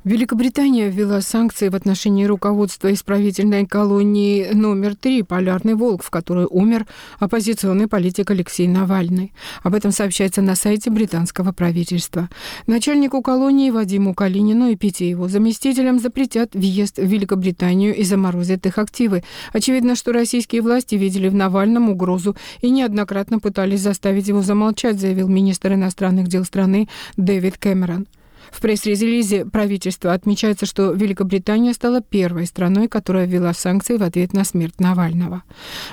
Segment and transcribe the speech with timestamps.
[0.03, 6.85] Великобритания ввела санкции в отношении руководства исправительной колонии номер три «Полярный волк», в которой умер
[7.19, 9.31] оппозиционный политик Алексей Навальный.
[9.61, 12.29] Об этом сообщается на сайте британского правительства.
[12.67, 18.79] Начальнику колонии Вадиму Калинину и пяти его заместителям запретят въезд в Великобританию и заморозят их
[18.79, 19.23] активы.
[19.53, 25.29] Очевидно, что российские власти видели в Навальном угрозу и неоднократно пытались заставить его замолчать, заявил
[25.29, 28.05] министр иностранных дел страны Дэвид Кэмерон.
[28.53, 34.43] В пресс-релизе правительства отмечается, что Великобритания стала первой страной, которая ввела санкции в ответ на
[34.43, 35.43] смерть Навального.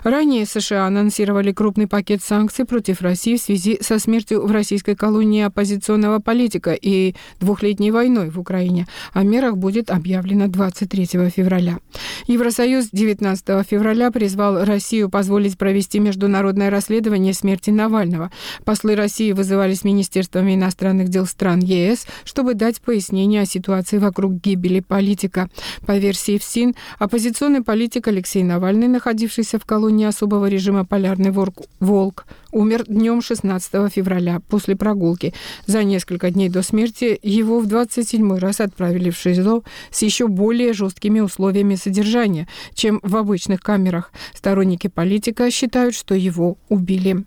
[0.04, 5.42] Ранее США анонсировали крупный пакет санкций против России в связи со смертью в российской колонии
[5.42, 8.86] оппозиционного политика и двухлетней войной в Украине.
[9.14, 11.78] О мерах будет объявлено 23 февраля.
[12.26, 18.30] Евросоюз 19 февраля призвал Россию позволить провести международное расследование смерти Навального.
[18.64, 24.40] Послы России вызывались министерствами иностранных дел стран ЕС, чтобы чтобы дать пояснение о ситуации вокруг
[24.40, 25.48] гибели политика.
[25.86, 32.84] По версии ФСИН, оппозиционный политик Алексей Навальный, находившийся в колонии особого режима «Полярный волк», умер
[32.88, 35.32] днем 16 февраля после прогулки.
[35.66, 39.62] За несколько дней до смерти его в 27 раз отправили в ШИЗО
[39.92, 44.12] с еще более жесткими условиями содержания, чем в обычных камерах.
[44.34, 47.24] Сторонники политика считают, что его убили.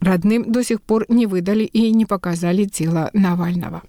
[0.00, 3.82] Родным до сих пор не выдали и не показали тело Навального.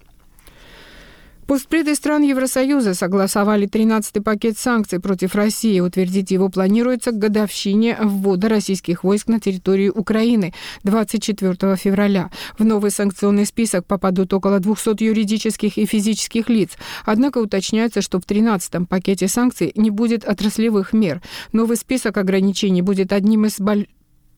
[1.50, 5.80] Постпреды стран Евросоюза согласовали 13-й пакет санкций против России.
[5.80, 12.30] Утвердить его планируется к годовщине ввода российских войск на территорию Украины 24 февраля.
[12.56, 16.76] В новый санкционный список попадут около 200 юридических и физических лиц.
[17.04, 21.20] Однако уточняется, что в 13-м пакете санкций не будет отраслевых мер.
[21.50, 23.58] Новый список ограничений будет одним из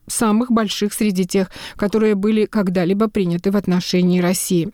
[0.07, 4.69] самых больших среди тех, которые были когда-либо приняты в отношении России.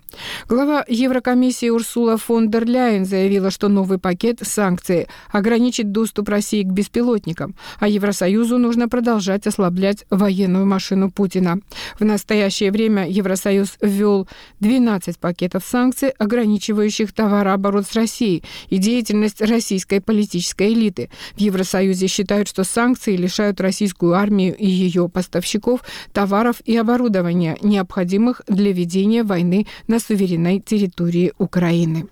[0.48, 6.68] Глава Еврокомиссии Урсула фон дер Ляйен заявила, что новый пакет санкций ограничит доступ России к
[6.68, 11.60] беспилотникам, а Евросоюзу нужно продолжать ослаблять военную машину Путина.
[12.00, 14.28] В настоящее время Евросоюз ввел
[14.60, 21.10] 12 пакетов санкций, ограничивающих товарооборот с Россией и деятельность российской политической элиты.
[21.36, 25.82] В Евросоюзе считают, что санкции лишают российскую армию и ее поставщиков
[26.14, 32.08] товаров и оборудования, необходимых для ведения войны на суверенной территории Украины.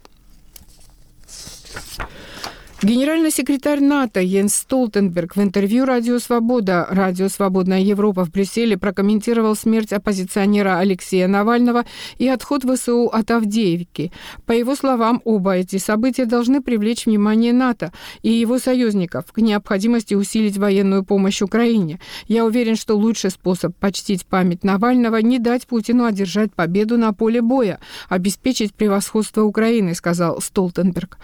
[2.83, 9.55] Генеральный секретарь НАТО Йенс Столтенберг в интервью «Радио Свобода» «Радио Свободная Европа» в Брюсселе прокомментировал
[9.55, 11.85] смерть оппозиционера Алексея Навального
[12.19, 14.11] и отход ВСУ от Авдеевки.
[14.45, 20.13] По его словам, оба эти события должны привлечь внимание НАТО и его союзников к необходимости
[20.13, 21.99] усилить военную помощь Украине.
[22.27, 27.41] Я уверен, что лучший способ почтить память Навального– не дать Путину одержать победу на поле
[27.41, 31.17] боя, обеспечить превосходство Украины, сказал Столтенберг.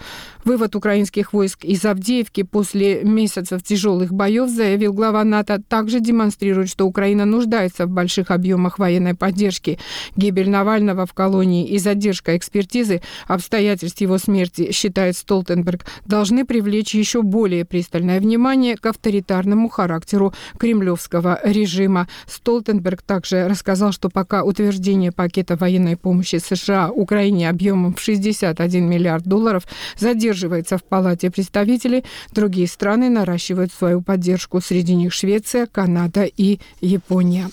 [0.44, 6.70] Вывод украинских войск войск из Авдеевки после месяцев тяжелых боев, заявил глава НАТО, также демонстрирует,
[6.70, 9.78] что Украина нуждается в больших объемах военной поддержки.
[10.16, 17.20] Гибель Навального в колонии и задержка экспертизы обстоятельств его смерти, считает Столтенберг, должны привлечь еще
[17.20, 22.08] более пристальное внимание к авторитарному характеру кремлевского режима.
[22.26, 29.24] Столтенберг также рассказал, что пока утверждение пакета военной помощи США Украине объемом в 61 миллиард
[29.24, 29.64] долларов
[29.98, 37.50] задерживается в Палате представителей, другие страны наращивают свою поддержку, среди них Швеция, Канада и Япония.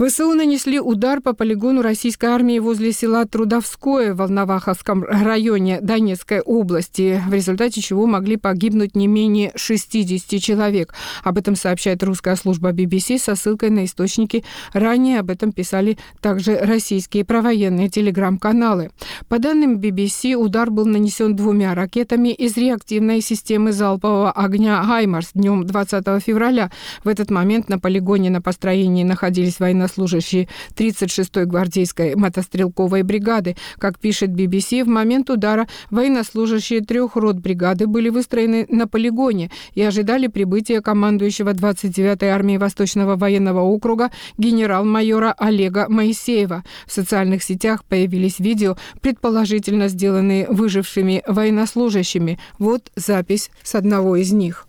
[0.00, 7.22] ВСУ нанесли удар по полигону российской армии возле села Трудовское в Волноваховском районе Донецкой области,
[7.28, 10.94] в результате чего могли погибнуть не менее 60 человек.
[11.22, 14.42] Об этом сообщает русская служба BBC со ссылкой на источники.
[14.72, 18.92] Ранее об этом писали также российские провоенные телеграм-каналы.
[19.28, 25.66] По данным BBC, удар был нанесен двумя ракетами из реактивной системы залпового огня «Хаймарс» днем
[25.66, 26.70] 20 февраля.
[27.04, 33.56] В этот момент на полигоне на построении находились военнослужащие военнослужащие 36-й гвардейской мотострелковой бригады.
[33.78, 39.82] Как пишет BBC, в момент удара военнослужащие трех рот бригады были выстроены на полигоне и
[39.82, 46.64] ожидали прибытия командующего 29-й армии Восточного военного округа генерал-майора Олега Моисеева.
[46.86, 52.38] В социальных сетях появились видео, предположительно сделанные выжившими военнослужащими.
[52.58, 54.66] Вот запись с одного из них.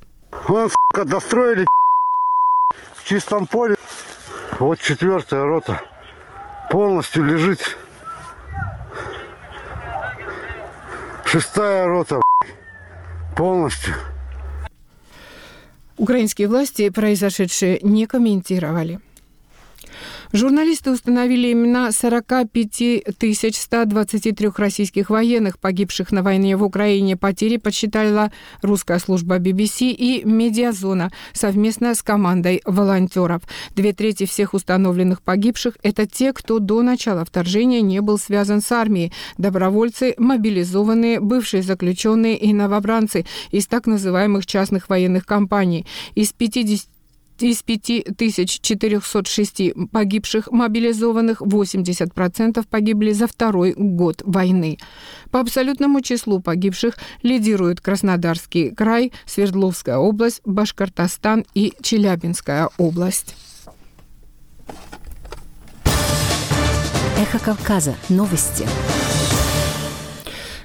[0.47, 1.65] Вон, сука, достроили
[2.95, 3.75] в чистом поле.
[4.61, 5.81] Вот четвертая рота
[6.69, 7.79] полностью лежит.
[11.25, 12.21] Шестая рота
[13.35, 13.95] полностью.
[15.97, 18.99] Украинские власти произошедшее не комментировали.
[20.33, 23.03] Журналисты установили имена 45
[23.53, 27.17] 123 российских военных, погибших на войне в Украине.
[27.17, 28.31] Потери подсчитала
[28.61, 33.41] русская служба BBC и Медиазона совместно с командой волонтеров.
[33.75, 38.71] Две трети всех установленных погибших– это те, кто до начала вторжения не был связан с
[38.71, 39.11] армией.
[39.37, 45.85] Добровольцы, мобилизованные, бывшие заключенные и новобранцы из так называемых частных военных компаний.
[46.15, 46.87] Из 50
[47.45, 49.61] из 5406
[49.91, 54.77] погибших мобилизованных 80% погибли за второй год войны.
[55.31, 63.35] По абсолютному числу погибших лидируют Краснодарский край, Свердловская область, Башкортостан и Челябинская область.
[67.17, 67.95] Эхо Кавказа.
[68.09, 68.65] Новости.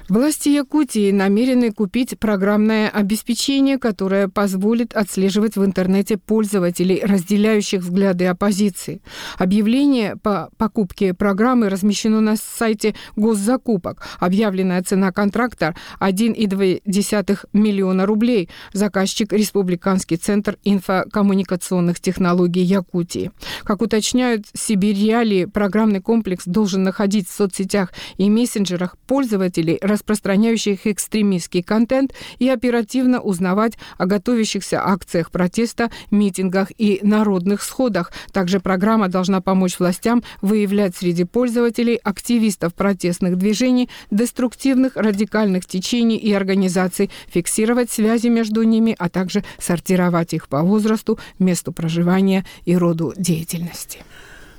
[0.09, 9.01] Власти Якутии намерены купить программное обеспечение, которое позволит отслеживать в интернете пользователей, разделяющих взгляды оппозиции.
[9.37, 14.01] Объявление по покупке программы размещено на сайте госзакупок.
[14.21, 18.49] Объявленная цена контракта 1,2 миллиона рублей.
[18.71, 23.31] Заказчик– Республиканский центр инфокоммуникационных технологий Якутии.
[23.65, 32.13] Как уточняют Сибирь программный комплекс должен находить в соцсетях и мессенджерах пользователей, распространяющих экстремистский контент
[32.39, 38.11] и оперативно узнавать о готовящихся акциях протеста, митингах и народных сходах.
[38.31, 46.31] Также программа должна помочь властям выявлять среди пользователей активистов протестных движений, деструктивных радикальных течений и
[46.31, 53.13] организаций, фиксировать связи между ними, а также сортировать их по возрасту, месту проживания и роду
[53.17, 53.99] деятельности.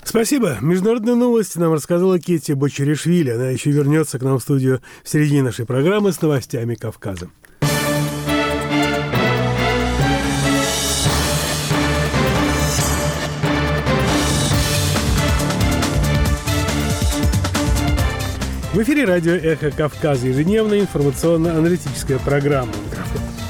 [0.08, 0.56] Спасибо.
[0.62, 3.28] Международные новости нам рассказала Кетти Бочеришвили.
[3.28, 7.28] Она еще вернется к нам в студию в середине нашей программы с новостями Кавказа.
[18.72, 22.72] В эфире радио «Эхо Кавказа» ежедневная информационно-аналитическая программа.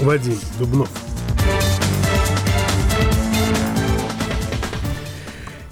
[0.00, 1.07] Вадим Дубнов.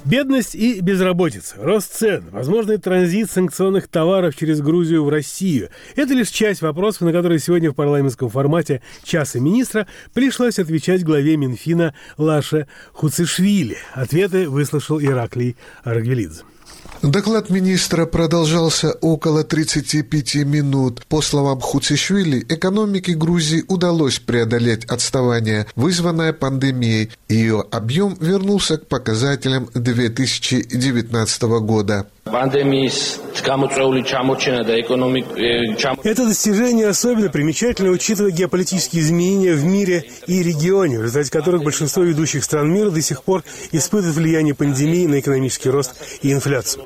[0.06, 6.28] Бедность и безработица, рост цен, возможный транзит санкционных товаров через Грузию в Россию– это лишь
[6.28, 12.68] часть вопросов, на которые сегодня в парламентском формате «Часа министра» пришлось отвечать главе Минфина Лаше
[12.92, 13.78] Хуцишвили.
[13.94, 16.44] Ответы выслушал Ираклий Аргвелидзе.
[17.02, 21.04] Доклад министра продолжался около 35 минут.
[21.08, 27.10] По словам Хуцишвили, экономике Грузии удалось преодолеть отставание, вызванное пандемией.
[27.28, 32.06] Ее объем вернулся к показателям 2019 года.
[36.02, 42.02] Это достижение особенно примечательно, учитывая геополитические изменения в мире и регионе, в результате которых большинство
[42.02, 46.84] ведущих стран мира до сих пор испытывают влияние пандемии на экономический рост и инфляцию.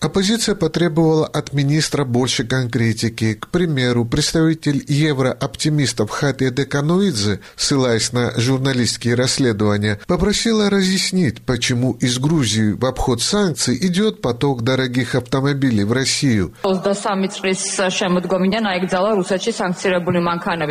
[0.00, 3.34] Оппозиция потребовала от министра больше конкретики.
[3.34, 12.57] К примеру, представитель еврооптимистов Хатия Декануидзе, ссылаясь на журналистские расследования, попросила разъяснить, почему из Грузии
[12.60, 16.54] в обход санкций идет поток дорогих автомобилей в Россию.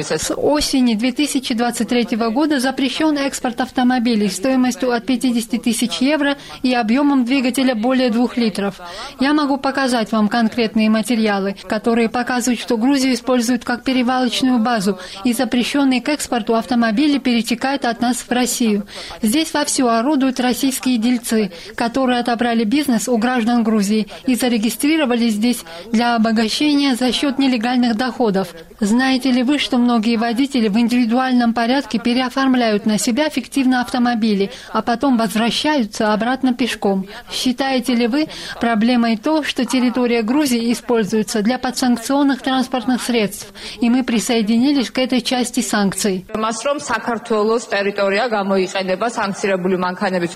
[0.08, 7.76] С осени 2023 года запрещен экспорт автомобилей стоимостью от 50 тысяч евро и объемом двигателя
[7.76, 8.80] более двух литров.
[9.20, 15.34] Я могу показать вам конкретные материалы, которые показывают, что Грузию используют как перевалочную базу, и
[15.34, 18.88] запрещенные к экспорту автомобили перетекают от нас в Россию.
[19.22, 26.16] Здесь вовсю орудуют российские дельцы, которые отобрали бизнес у граждан Грузии и зарегистрировались здесь для
[26.16, 28.50] обогащения за счет нелегальных доходов.
[28.80, 34.82] Знаете ли вы, что многие водители в индивидуальном порядке переоформляют на себя фиктивно автомобили, а
[34.82, 37.06] потом возвращаются обратно пешком?
[37.32, 38.28] Считаете ли вы
[38.60, 45.22] проблемой то, что территория Грузии используется для подсанкционных транспортных средств, и мы присоединились к этой
[45.22, 46.26] части санкций?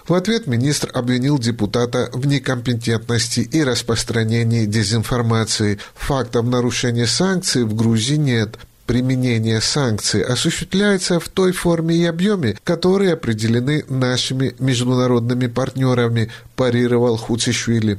[0.08, 5.80] В ответ министр обвинил депутата в некомпетентности и распространении дезинформации.
[5.96, 8.58] Фактов нарушения санкций в Грузии нет
[8.92, 16.30] применение санкций осуществляется в той форме и объеме, которые определены нашими международными партнерами,
[16.62, 17.98] парировал Хуцишвили.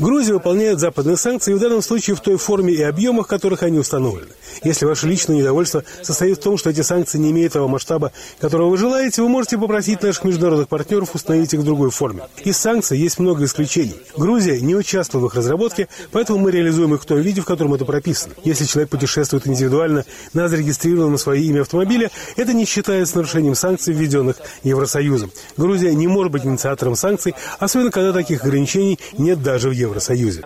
[0.00, 3.78] Грузия выполняет западные санкции в данном случае в той форме и объемах, в которых они
[3.78, 4.32] установлены.
[4.64, 8.10] Если ваше личное недовольство состоит в том, что эти санкции не имеют того масштаба,
[8.40, 12.22] которого вы желаете, вы можете попросить наших международных партнеров установить их в другой форме.
[12.42, 14.00] Из санкций есть много исключений.
[14.16, 17.74] Грузия не участвовала в их разработке, поэтому мы реализуем их в том виде, в котором
[17.74, 18.34] это прописано.
[18.42, 23.94] Если человек путешествует индивидуально на зарегистрированном на свое имя автомобиле, это не считается нарушением санкций,
[23.94, 25.11] введенных Евросоюзом.
[25.56, 30.42] Грузия не может быть инициатором санкций, особенно когда таких ограничений нет даже в Евросоюзе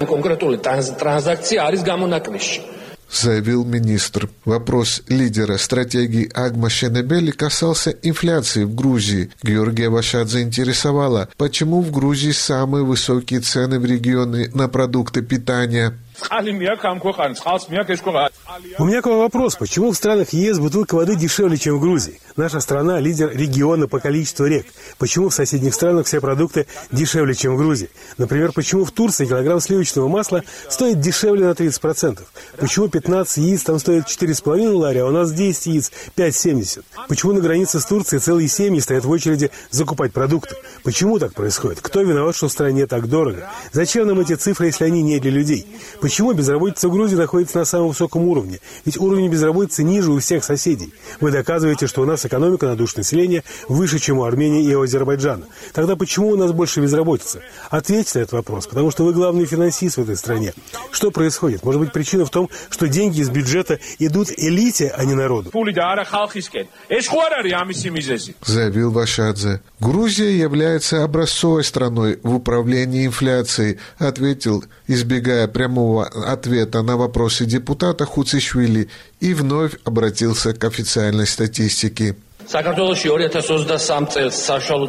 [3.11, 4.29] заявил министр.
[4.45, 9.31] Вопрос лидера стратегии Агма Шенебели касался инфляции в Грузии.
[9.43, 15.97] Георгия Вашат заинтересовала, почему в Грузии самые высокие цены в регионе на продукты питания.
[18.79, 19.57] У меня к вам вопрос.
[19.57, 22.21] Почему в странах ЕС бутылка воды дешевле, чем в Грузии?
[22.37, 24.67] Наша страна– лидер региона по количеству рек.
[24.99, 27.91] Почему в соседних странах все продукты дешевле, чем в Грузии?
[28.19, 32.21] Например, почему в Турции килограмм сливочного масла стоит дешевле на 30%?
[32.59, 36.85] Почему 15 яиц там стоит 4,5 ларя, а у нас 10 яиц 5,70?
[37.09, 40.57] Почему на границе с Турцией целые семьи стоят в очереди закупать продукты?
[40.83, 41.81] Почему так происходит?
[41.81, 43.51] Кто виноват, что в стране так дорого?
[43.73, 45.67] Зачем нам эти цифры, если они не для людей?
[46.07, 48.61] Почему безработица в Грузии находится на самом высоком уровне?
[48.85, 50.95] Ведь уровень безработицы ниже у всех соседей.
[51.21, 55.47] Вы доказываете, что у нас экономика на душу населения выше, чем у Армении и Азербайджана.
[55.73, 57.43] Тогда почему у нас больше безработицы?
[57.71, 60.55] Ответьте на этот вопрос, потому что вы главный финансист в этой стране.
[60.93, 61.65] Что происходит?
[61.65, 65.51] Может быть, причина в том, что деньги из бюджета идут элите, а не народу?
[68.45, 69.61] Заявил Вашадзе.
[69.81, 78.88] Грузия является образцовой страной в управлении инфляцией, ответил, избегая прямого ответа на вопросы депутата Хуцишвили
[79.21, 82.17] и вновь обратился к официальной статистике.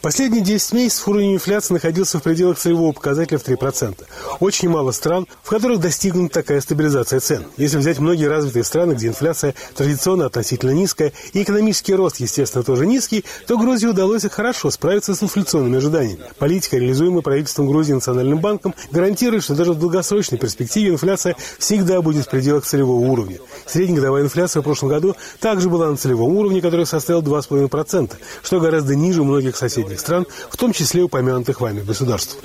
[0.01, 3.95] Последние 10 месяцев уровень инфляции находился в пределах целевого показателя в 3%.
[4.39, 7.45] Очень мало стран, в которых достигнута такая стабилизация цен.
[7.57, 12.85] Если взять многие развитые страны, где инфляция традиционно относительно низкая и экономический рост, естественно, тоже
[12.85, 16.25] низкий, то Грузии удалось хорошо справиться с инфляционными ожиданиями.
[16.37, 22.25] Политика, реализуемая правительством Грузии Национальным банком, гарантирует, что даже в долгосрочной перспективе инфляция всегда будет
[22.25, 23.37] в пределах целевого уровня.
[23.65, 28.13] Среднегодовая инфляция в прошлом году также была на целевом уровне, который составил 2,5 2,5%,
[28.43, 32.37] что гораздо ниже многих соседних стран, в том числе упомянутых вами государств.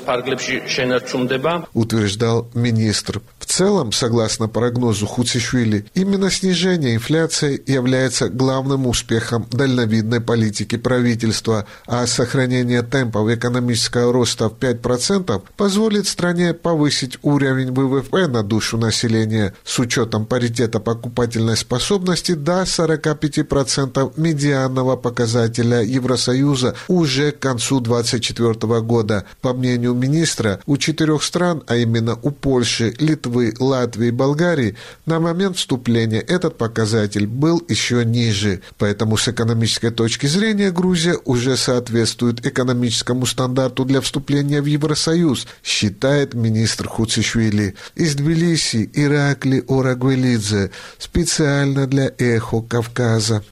[1.75, 3.21] Утверждал министр.
[3.39, 12.07] В целом, согласно прогнозу Хуцишвили, именно снижение инфляции является главным успехом дальновидной политики правительства, а
[12.07, 19.79] сохранение темпов экономического роста в 5% позволит стране повысить уровень ВВП на душу населения с
[19.79, 29.25] учетом паритета покупательной способности до 45% медианного этого показателя Евросоюза уже к концу 2024 года.
[29.41, 35.21] По мнению министра, у четырех стран, а именно у Польши, Литвы, Латвии и Болгарии, на
[35.21, 38.61] момент вступления этот показатель был еще ниже.
[38.79, 46.35] Поэтому с экономической точки зрения Грузия уже соответствует экономическому стандарту для вступления в Евросоюз, считает
[46.35, 47.75] министр Хуцишвили.
[47.95, 53.43] Из Тбилиси Иракли Орагвелидзе специально для «Эхо Кавказа».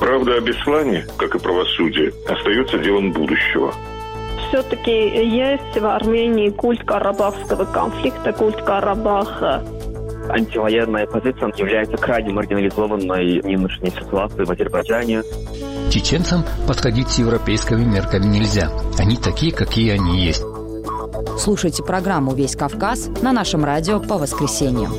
[0.00, 3.72] Правда о Беслане, как и правосудие, остается делом будущего.
[4.48, 9.62] Все-таки есть в Армении культ карабахского конфликта, культ Карабаха.
[10.28, 15.22] Антивоенная позиция является крайне маргинализованной нынешней ситуации в Азербайджане.
[15.90, 18.70] Чеченцам подходить с европейскими мерками нельзя.
[18.98, 20.42] Они такие, какие они есть.
[21.38, 24.92] Слушайте программу «Весь Кавказ» на нашем радио по воскресеньям.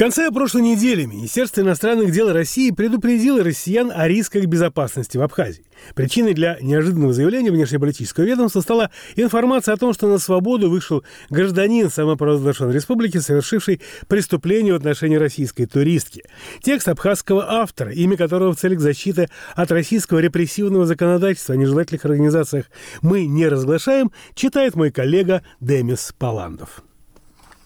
[0.00, 5.66] Конце прошлой недели Министерство иностранных дел России предупредило россиян о рисках безопасности в Абхазии.
[5.94, 11.90] Причиной для неожиданного заявления внешнеполитического ведомства стала информация о том, что на свободу вышел гражданин
[11.90, 16.24] самопровозглашенной республики, совершивший преступление в отношении российской туристки.
[16.62, 22.70] Текст абхазского автора, имя которого в целях защиты от российского репрессивного законодательства о нежелательных организациях
[23.02, 26.82] мы не разглашаем, читает мой коллега Демис Паландов.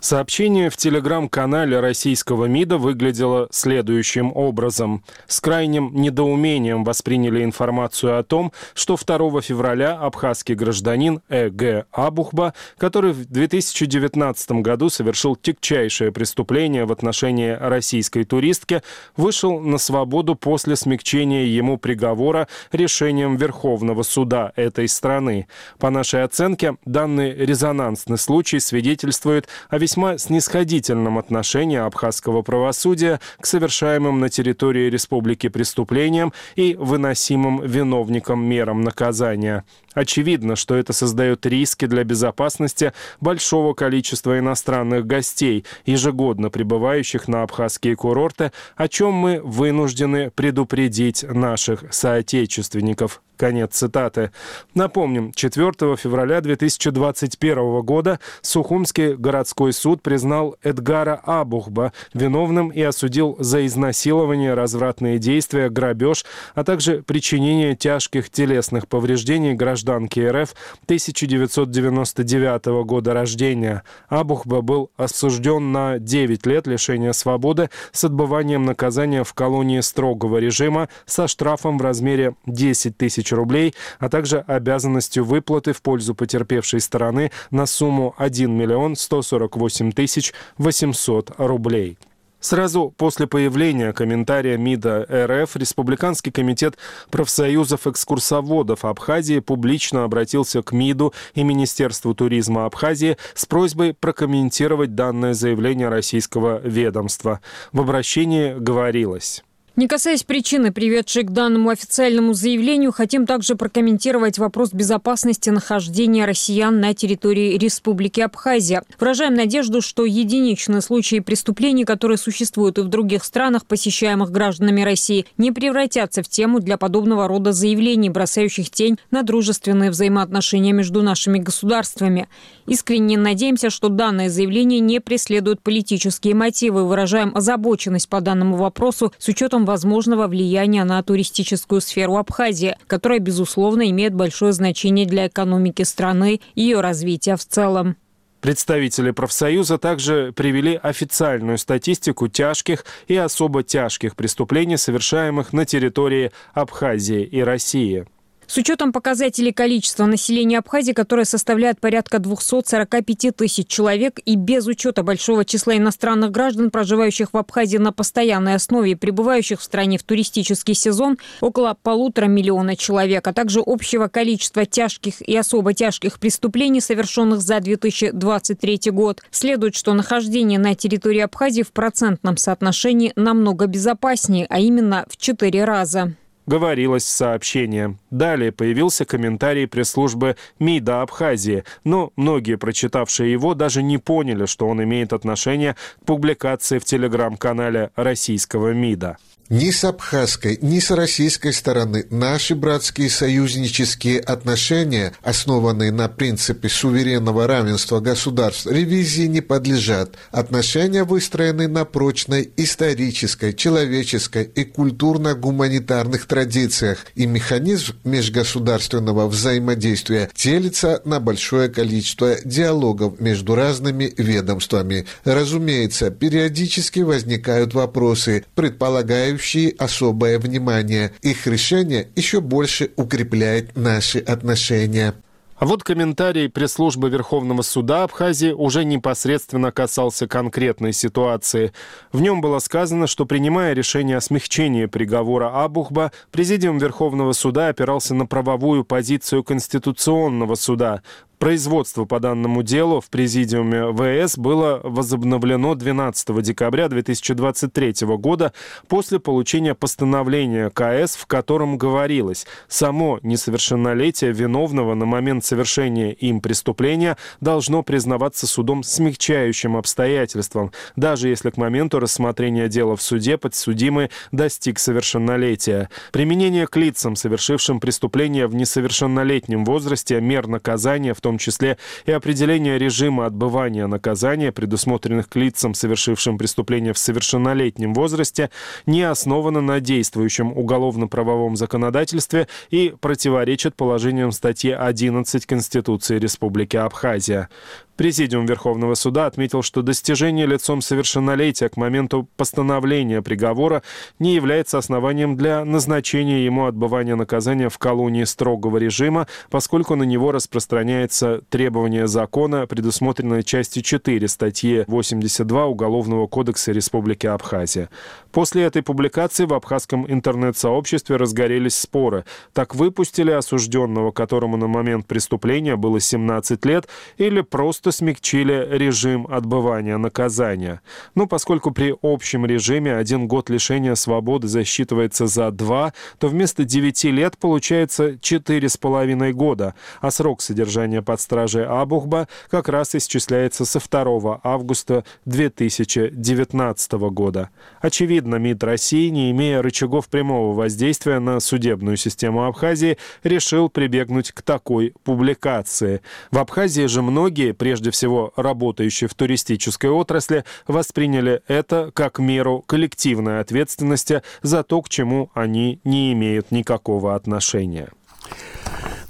[0.04, 5.02] Сообщение в телеграм-канале российского МИДа выглядело следующим образом.
[5.26, 11.86] С крайним недоумением восприняли информацию о том, что 2 февраля абхазский гражданин Э.Г.
[11.90, 18.82] Абухба, который в 2019 году совершил тягчайшее преступление в отношении российской туристки,
[19.16, 25.46] вышел на свободу после смягчения ему приговора решением Верховного суда этой страны.
[25.78, 33.46] По нашей оценке, данный резонансный случай свидетельствует о весьма весьма снисходительном отношении абхазского правосудия к
[33.46, 39.62] совершаемым на территории республики преступлениям и выносимым виновникам мерам наказания.
[39.94, 47.94] Очевидно, что это создает риски для безопасности большого количества иностранных гостей, ежегодно прибывающих на абхазские
[47.94, 53.22] курорты, о чем мы вынуждены предупредить наших соотечественников.
[53.36, 54.30] Конец цитаты.
[54.74, 63.66] Напомним, 4 февраля 2021 года Сухумский городской суд признал Эдгара Абухба виновным и осудил за
[63.66, 66.24] изнасилование, развратные действия, грабеж,
[66.54, 73.82] а также причинение тяжких телесных повреждений гражданки РФ 1999 года рождения.
[74.08, 80.88] Абухба был осужден на 9 лет лишения свободы с отбыванием наказания в колонии строгого режима
[81.06, 86.80] со штрафом в размере 10 тысяч тысяч рублей, а также обязанностью выплаты в пользу потерпевшей
[86.80, 91.98] стороны на сумму 1 миллион 148 тысяч 800 рублей.
[92.40, 96.76] Сразу после появления комментария МИДа РФ Республиканский комитет
[97.10, 105.32] профсоюзов экскурсоводов Абхазии публично обратился к МИДу и Министерству туризма Абхазии с просьбой прокомментировать данное
[105.32, 107.40] заявление российского ведомства.
[107.72, 109.42] В обращении говорилось.
[109.76, 116.78] Не касаясь причины, приведшей к данному официальному заявлению, хотим также прокомментировать вопрос безопасности нахождения россиян
[116.78, 118.84] на территории Республики Абхазия.
[119.00, 125.26] Выражаем надежду, что единичные случаи преступлений, которые существуют и в других странах, посещаемых гражданами России,
[125.38, 131.40] не превратятся в тему для подобного рода заявлений, бросающих тень на дружественные взаимоотношения между нашими
[131.40, 132.28] государствами.
[132.68, 136.86] Искренне надеемся, что данное заявление не преследует политические мотивы.
[136.86, 143.88] Выражаем озабоченность по данному вопросу с учетом возможного влияния на туристическую сферу Абхазии, которая, безусловно,
[143.90, 147.96] имеет большое значение для экономики страны и ее развития в целом.
[148.40, 157.22] Представители профсоюза также привели официальную статистику тяжких и особо тяжких преступлений, совершаемых на территории Абхазии
[157.22, 158.04] и России.
[158.46, 165.02] С учетом показателей количества населения Абхазии, которое составляет порядка 245 тысяч человек, и без учета
[165.02, 170.02] большого числа иностранных граждан, проживающих в Абхазии на постоянной основе и прибывающих в стране в
[170.02, 176.80] туристический сезон, около полутора миллиона человек, а также общего количества тяжких и особо тяжких преступлений,
[176.80, 184.46] совершенных за 2023 год, следует, что нахождение на территории Абхазии в процентном соотношении намного безопаснее,
[184.50, 186.14] а именно в четыре раза
[186.46, 187.96] говорилось в сообщении.
[188.10, 194.82] Далее появился комментарий пресс-службы МИДа Абхазии, но многие, прочитавшие его, даже не поняли, что он
[194.82, 199.18] имеет отношение к публикации в телеграм-канале российского МИДа.
[199.50, 207.46] Ни с абхазской, ни с российской стороны наши братские союзнические отношения, основанные на принципе суверенного
[207.46, 210.16] равенства государств, ревизии не подлежат.
[210.30, 221.20] Отношения выстроены на прочной исторической, человеческой и культурно-гуманитарных традициях, и механизм межгосударственного взаимодействия делится на
[221.20, 225.04] большое количество диалогов между разными ведомствами.
[225.24, 231.12] Разумеется, периодически возникают вопросы, предполагающие заслуживающие особое внимание.
[231.22, 235.14] Их решение еще больше укрепляет наши отношения.
[235.56, 241.72] А вот комментарий пресс-службы Верховного суда Абхазии уже непосредственно касался конкретной ситуации.
[242.12, 248.14] В нем было сказано, что принимая решение о смягчении приговора Абухба, президиум Верховного суда опирался
[248.14, 251.02] на правовую позицию Конституционного суда.
[251.44, 258.54] Производство по данному делу в Президиуме ВС было возобновлено 12 декабря 2023 года
[258.88, 267.18] после получения постановления КС, в котором говорилось, само несовершеннолетие виновного на момент совершения им преступления
[267.42, 274.78] должно признаваться судом смягчающим обстоятельством, даже если к моменту рассмотрения дела в суде подсудимый достиг
[274.78, 275.90] совершеннолетия.
[276.10, 282.78] Применение к лицам, совершившим преступление в несовершеннолетнем возрасте, мер наказания, в том числе и определение
[282.78, 288.50] режима отбывания наказания, предусмотренных к лицам, совершившим преступление в совершеннолетнем возрасте,
[288.86, 297.48] не основано на действующем уголовно-правовом законодательстве и противоречит положениям статьи 11 Конституции Республики Абхазия.
[297.96, 303.84] Президиум Верховного суда отметил, что достижение лицом совершеннолетия к моменту постановления приговора
[304.18, 310.32] не является основанием для назначения ему отбывания наказания в колонии строгого режима, поскольку на него
[310.32, 317.90] распространяется требование закона, предусмотренное частью 4 статьи 82 Уголовного кодекса Республики Абхазия.
[318.32, 322.24] После этой публикации в абхазском интернет-сообществе разгорелись споры.
[322.52, 329.98] Так выпустили осужденного, которому на момент преступления было 17 лет, или просто смягчили режим отбывания
[329.98, 330.80] наказания.
[331.14, 337.04] Ну, поскольку при общем режиме один год лишения свободы засчитывается за два, то вместо 9
[337.04, 344.40] лет получается 4,5 года, а срок содержания под стражей Абухба как раз исчисляется со 2
[344.42, 347.50] августа 2019 года.
[347.80, 354.42] Очевидно, МИД России, не имея рычагов прямого воздействия на судебную систему Абхазии, решил прибегнуть к
[354.42, 356.00] такой публикации.
[356.30, 363.40] В Абхазии же многие, прежде всего работающие в туристической отрасли, восприняли это как меру коллективной
[363.40, 367.88] ответственности за то, к чему они не имеют никакого отношения.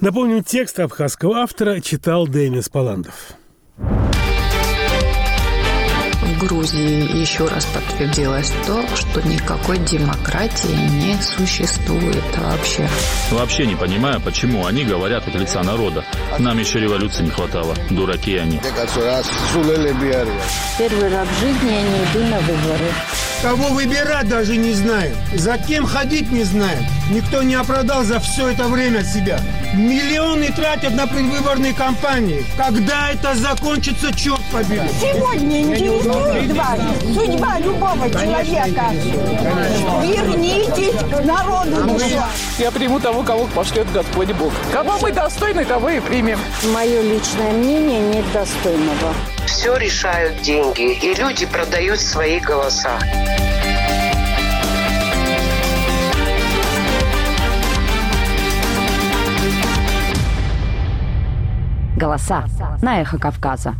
[0.01, 3.37] Напомним, текст абхазского автора читал Демис Паландов.
[6.47, 12.89] Грузии еще раз подтвердилось то, что никакой демократии не существует вообще.
[13.31, 16.05] Вообще не понимаю, почему они говорят от лица народа.
[16.39, 17.75] Нам еще революции не хватало.
[17.91, 18.61] Дураки они.
[20.79, 22.93] Первый раз в жизни я не иду на выборы.
[23.43, 25.15] Кого выбирать даже не знаем.
[25.35, 26.85] За кем ходить не знаем.
[27.11, 29.39] Никто не оправдал за все это время себя.
[29.75, 32.45] Миллионы тратят на предвыборные кампании.
[32.57, 34.89] Когда это закончится, черт побери.
[34.99, 38.91] Сегодня интересует вас судьба любого человека.
[40.03, 42.29] Вернитесь к народу душа.
[42.59, 44.53] Я приму того, кого пошлет Господь Бог.
[44.73, 46.39] Кого мы достойны, того и примем.
[46.73, 49.15] Мое личное мнение нет достойного.
[49.47, 52.91] Все решают деньги, и люди продают свои голоса.
[61.97, 62.45] Голоса
[62.83, 63.75] на эхо Кавказа.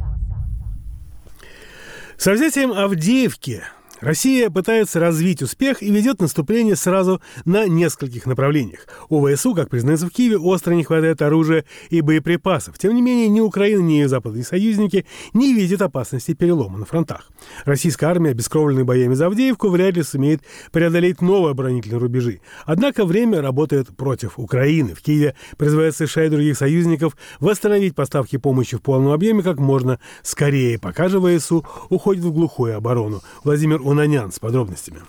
[2.17, 3.63] Со взятием Авдеевки
[4.05, 8.87] Россия пытается развить успех и ведет наступление сразу на нескольких направлениях.
[9.09, 12.77] У ВСУ, как признается в Киеве, остро не хватает оружия и боеприпасов.
[12.77, 17.31] Тем не менее, ни Украина, ни ее западные союзники не видят опасности перелома на фронтах.
[17.65, 22.43] Российская армия, обескровленная боями за Авдеевку, вряд ли сумеет преодолеть новые оборонительные рубежи.
[22.67, 24.95] Однако время работает против Украины.
[24.95, 29.99] В Киеве призывают США и других союзников восстановить поставки помощи в полном объеме как можно
[30.23, 33.23] скорее, пока же ВСУ уходит в глухую оборону.
[33.45, 35.03] Владимир Унанян с подробностями.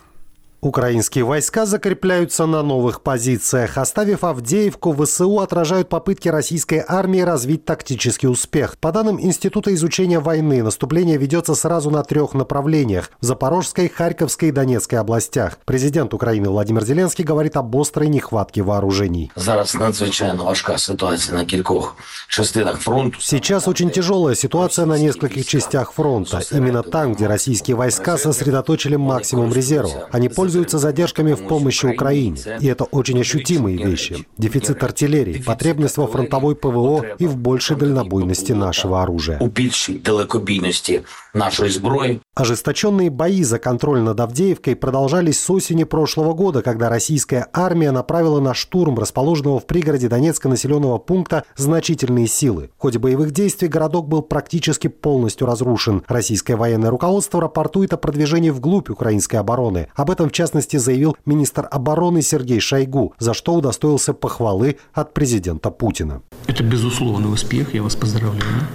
[0.61, 3.77] Украинские войска закрепляются на новых позициях.
[3.77, 8.77] Оставив Авдеевку, ВСУ отражают попытки российской армии развить тактический успех.
[8.79, 14.51] По данным Института изучения войны, наступление ведется сразу на трех направлениях– в Запорожской, Харьковской и
[14.51, 15.59] Донецкой областях.
[15.65, 19.31] Президент Украины Владимир Зеленский говорит об острой нехватке вооружений.
[19.35, 21.95] Зараз надзвичайно важка ситуация на кількох
[22.27, 23.17] частинах фронту.
[23.21, 26.41] Сейчас очень тяжелая ситуация на нескольких частях фронта.
[26.51, 30.07] Именно там, где российские войска сосредоточили максимум резерва.
[30.11, 32.36] Они пользуются пользуются задержками в помощи Украине.
[32.60, 34.26] И это очень ощутимые вещи.
[34.38, 39.38] Дефицит артиллерии, потребность во фронтовой ПВО и в большей дальнобойности нашего оружия.
[39.40, 41.00] У більшій далекобійності
[41.35, 42.19] нашої зброї.
[42.35, 48.41] Ожесточенные бои за контроль над Авдеевкой продолжались с осени прошлого года, когда российская армия направила
[48.41, 52.69] на штурм расположенного в пригороде Донецка населенного пункта значительные силы.
[52.77, 56.03] В ходе боевых действий городок был практически полностью разрушен.
[56.07, 59.87] Российское военное руководство рапортует о продвижении вглубь украинской обороны.
[59.95, 65.71] Об этом, в частности, заявил министр обороны Сергей Шойгу, за что удостоился похвалы от президента
[65.71, 66.21] Путина.
[66.47, 68.67] Это безусловный успех, я вас поздравляю.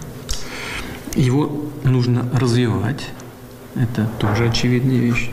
[1.15, 3.09] Его нужно развивать,
[3.75, 5.31] это тоже очевидная вещь.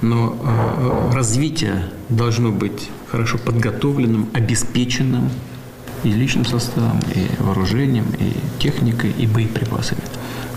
[0.00, 5.30] Но э, развитие должно быть хорошо подготовленным, обеспеченным
[6.03, 10.01] и личным составом, и вооружением, и техникой, и боеприпасами.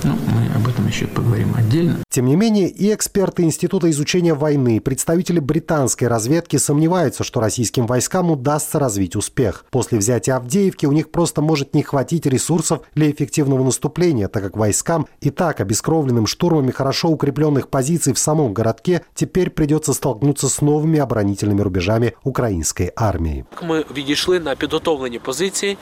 [0.02, 1.98] Ну, мы об этом еще поговорим отдельно.
[2.08, 7.86] Тем не менее, и эксперты Института изучения войны, и представители британской разведки сомневаются, что российским
[7.86, 9.66] войскам удастся развить успех.
[9.70, 14.56] После взятия Авдеевки у них просто может не хватить ресурсов для эффективного наступления, так как
[14.56, 20.62] войскам и так обескровленным штурмами хорошо укрепленных позиций в самом городке теперь придется столкнуться с
[20.62, 23.44] новыми оборонительными рубежами украинской армии.
[23.62, 25.77] Мы відійшли на підготовлені позиції пропозиції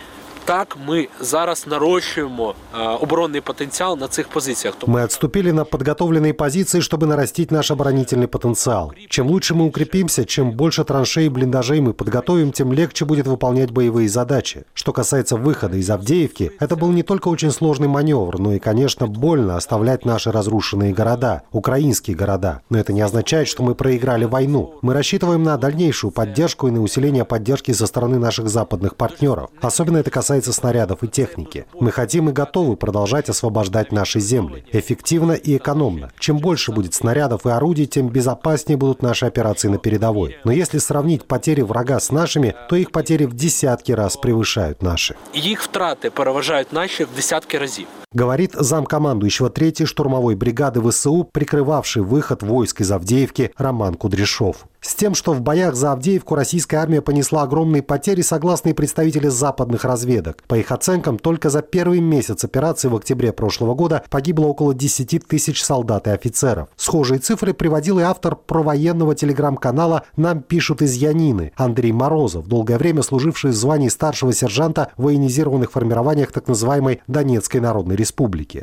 [0.46, 2.54] так ми зараз нарощуємо
[3.02, 4.76] оборонний потенциал на цих позициях.
[4.88, 8.94] Мы отступили на подготовленные позиции, чтобы нарастить наш оборонительный потенциал.
[9.10, 13.72] Чем лучше мы укрепимся, чем больше траншей и блиндажей мы подготовим, тем легче будет выполнять
[13.72, 14.64] боевые задачи.
[14.74, 19.08] Что касается выхода из Авдеевки, это был не только очень сложный маневр, но и, конечно,
[19.08, 22.62] больно оставлять наши разрушенные города, украинские города.
[22.70, 24.76] Но это не означает, что мы проиграли войну.
[24.82, 29.50] Мы рассчитываем на дальнейшую поддержку и на усиление поддержки со стороны наших западных партнеров.
[29.62, 31.66] Особенно это касается касается снарядов и техники.
[31.80, 34.66] Мы хотим и готовы продолжать освобождать наши земли.
[34.72, 36.10] Эффективно и экономно.
[36.20, 40.38] Чем больше будет снарядов и орудий, тем безопаснее будут наши операции на передовой.
[40.44, 45.16] Но если сравнить потери врага с нашими, то их потери в десятки раз превышают наши.
[45.34, 48.03] Их втраты переважают наши в десятки разів.
[48.14, 54.68] Говорит замкомандующего 3-й штурмовой бригады ВСУ, прикрывавший выход войск из Авдеевки Роман Кудряшов.
[54.82, 59.86] С тем, что в боях за Авдеевку российская армия понесла огромные потери, согласны представители западных
[59.86, 60.44] разведок.
[60.46, 65.26] По их оценкам, только за первый месяц операции в октябре прошлого года погибло около 10
[65.26, 66.68] тысяч солдат и офицеров.
[66.76, 73.04] Схожие цифры приводил и автор провоенного телеграм-канала «Нам пишут из Янины» Андрей Морозов, долгое время
[73.04, 78.03] служивший в звании старшего сержанта в военизированных формированиях так называемой Донецкой Народной Республики.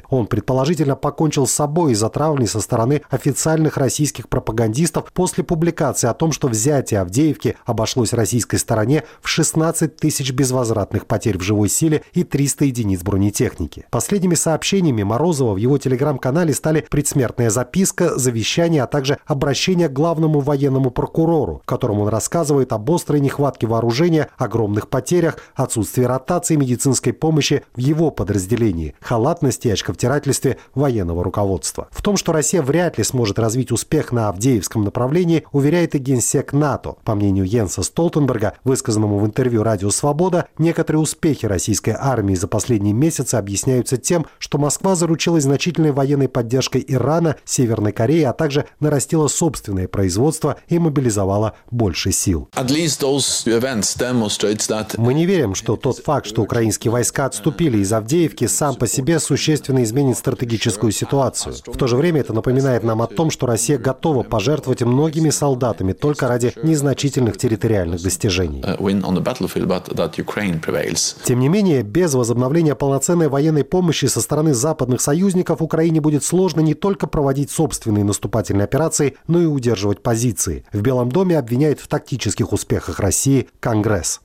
[0.08, 6.14] Он предположительно покончил с собой из-за травли со стороны официальных российских пропагандистов после публикации о
[6.14, 12.02] том, что взятие Авдеевки обошлось российской стороне в 16 тысяч безвозвратных потерь в живой силе
[12.12, 13.86] и 300 единиц бронетехники.
[13.90, 20.40] Последними сообщениями Морозова в его телеграм-канале стали предсмертная записка, завещание, а также обращение к главному
[20.40, 27.12] военному прокурору, в котором он рассказывает об острой нехватке вооружения, огромных потерях, отсутствии ротации медицинской
[27.12, 28.94] помощи в его подразделении,
[29.30, 31.86] халатности и очковтирательстве военного руководства.
[31.92, 36.52] В том, что Россия вряд ли сможет развить успех на Авдеевском направлении, уверяет и генсек
[36.52, 36.96] НАТО.
[37.04, 42.92] По мнению Йенса Столтенберга, высказанному в интервью «Радио Свобода», некоторые успехи российской армии за последние
[42.92, 49.28] месяцы объясняются тем, что Москва заручилась значительной военной поддержкой Ирана, Северной Кореи, а также нарастила
[49.28, 52.48] собственное производство и мобилизовала больше сил.
[54.98, 59.19] Мы не верим, что тот факт, что украинские войска отступили из Авдеевки, сам по себе
[59.20, 61.54] существенно изменит стратегическую ситуацию.
[61.66, 65.92] В то же время это напоминает нам о том, что Россия готова пожертвовать многими солдатами
[65.92, 68.62] только ради незначительных территориальных достижений.
[71.24, 76.60] Тем не менее, без возобновления полноценной военной помощи со стороны западных союзников Украине будет сложно
[76.60, 80.64] не только проводить собственные наступательные операции, но и удерживать позиции.
[80.72, 84.20] В Белом доме обвиняют в тактических успехах России Конгресс.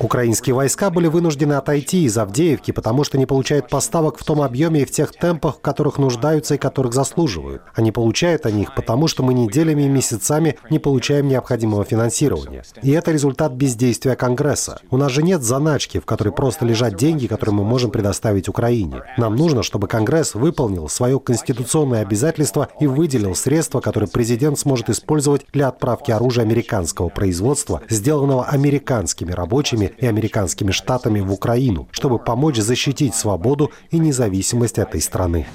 [0.00, 4.82] Украинские войска были вынуждены отойти из Авдеевки, потому что не получают поставок в том объеме
[4.82, 7.62] и в тех темпах, в которых нуждаются и которых заслуживают.
[7.74, 12.62] Они получают они их потому, что мы неделями и месяцами не получаем необходимого финансирования.
[12.82, 14.80] И это результат бездействия Конгресса.
[14.90, 19.02] У нас же нет заначки, в которой просто лежат деньги, которые мы можем предоставить Украине.
[19.16, 25.46] Нам нужно, чтобы Конгресс выполнил свое конституционное обязательство и выделил средства, которые президент сможет использовать
[25.52, 32.58] для отправки оружия американского производства, сделанного американскими рабочими и американскими штатами в Украину, чтобы помочь
[32.58, 35.46] защитить свободу и независимость этой страны.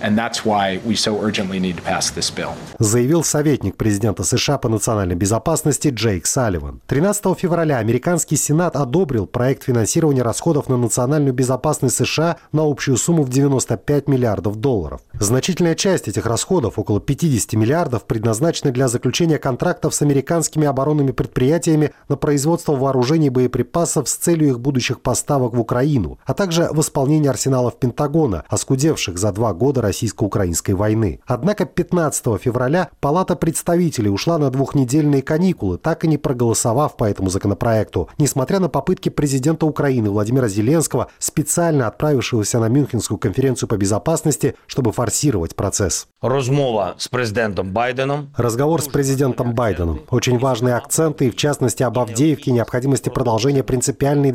[2.80, 6.82] Заявил советник президента США по национальной безопасности Джейк Салливан.
[6.88, 13.24] 13 февраля американский Сенат одобрил проект финансирования расходов на национальную безопасность США на общую сумму
[13.24, 15.02] в 95 миллиардов долларов.
[15.14, 21.92] Значительная часть этих расходов, около 50 миллиардов, предназначена для заключения контрактов с американскими оборонными предприятиями
[22.10, 27.30] на производство вооружений и боеприпасов с целью их будущих поставок в Украину, а также восполнение
[27.30, 31.20] арсеналов Пентагона, оскудевших за два года российско-украинской войны.
[31.26, 37.30] Однако 15 февраля Палата представителей ушла на двухнедельные каникулы, так и не проголосовав по этому
[37.30, 44.56] законопроекту, несмотря на попытки президента Украины Владимира Зеленского, специально отправившегося на Мюнхенскую конференцию по безопасности,
[44.68, 46.08] чтобы форсировать процесс.
[46.22, 48.34] Розмова с президентом Байденом.
[48.36, 50.02] Разговор с президентом Байденом.
[50.10, 54.32] Очень важные акценты, и в частности об Авдеевке необходимости продолжения принципиальной и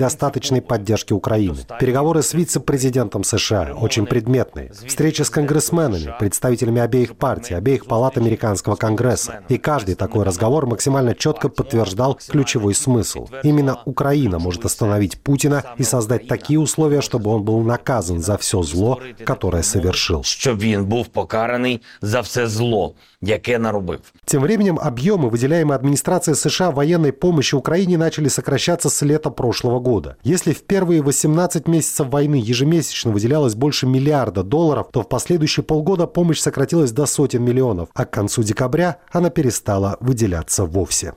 [0.50, 1.56] достаточной поддержки Украины.
[1.78, 4.72] Переговоры с вице-президентом США очень предметные.
[4.86, 9.42] Встреча с конгрессменами, представителями обеих партий, обеих палат американского Конгресса.
[9.48, 13.28] И каждый такой разговор максимально четко подтверждал ключевой смысл.
[13.44, 18.62] Именно Украина может остановить Путина и создать такие условия, чтобы он был наказан за все
[18.62, 20.22] зло, которое совершил.
[20.24, 24.00] Щоб він був покараний за все зло, яке наробив.
[24.24, 30.16] Тем временем объемы, выделяемые администрацией США военной помощи Украине, начали сокращаться с лета прошлого года.
[30.22, 36.06] Если в первые 18 месяцев войны ежемесячно выделялось больше миллиарда долларов, то в последующие полгода
[36.06, 41.14] помощь сократилась до сотен миллионов, а к концу декабря она перестала выделяться вовсе.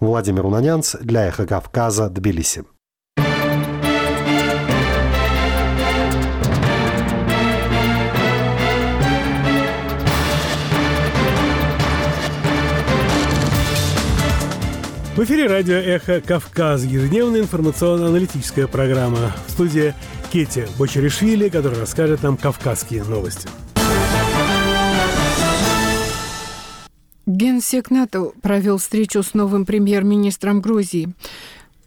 [0.00, 2.64] Владимир Унанянц для «Эхо Кавказа», Тбилиси.
[15.16, 19.32] В эфире радио «Эхо Кавказа», ежедневная информационно-аналитическая программа.
[19.46, 19.94] В студии
[20.30, 23.48] Кэти Бочоришвили, которая расскажет нам кавказские новости.
[27.24, 31.08] Генсек НАТО провел встречу с новым премьер-министром Грузии.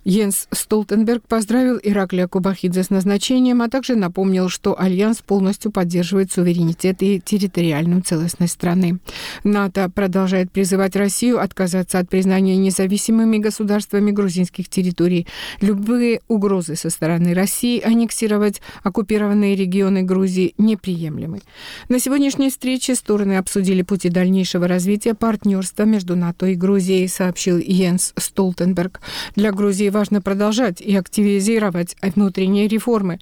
[0.05, 7.03] Йенс Столтенберг поздравил Ираклия Кобахидзе с назначением, а также напомнил, что Альянс полностью поддерживает суверенитет
[7.03, 8.99] и территориальную целостность страны.
[9.43, 15.27] НАТО продолжает призывать Россию отказаться от признания независимыми государствами грузинских территорий.
[15.59, 21.41] Любые угрозы со стороны России аннексировать оккупированные регионы Грузии неприемлемы.
[21.89, 28.13] На сегодняшней встрече стороны обсудили пути дальнейшего развития партнерства между НАТО и Грузией, сообщил Йенс
[28.17, 29.01] Столтенберг.
[29.35, 33.19] Для Грузии важно продолжать и активизировать внутренние реформы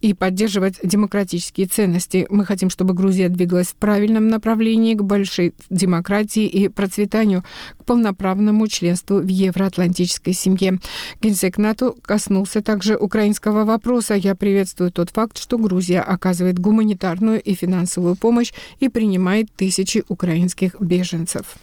[0.00, 2.26] и поддерживать демократические ценности.
[2.30, 7.44] Мы хотим, чтобы Грузия двигалась в правильном направлении к большой демократии и процветанию,
[7.78, 10.78] к полноправному членству в евроатлантической семье.
[11.20, 14.14] Генсек НАТО коснулся также украинского вопроса.
[14.14, 20.80] Я приветствую тот факт, что Грузия оказывает гуманитарную и финансовую помощь и принимает тысячи украинских
[20.80, 21.56] беженцев.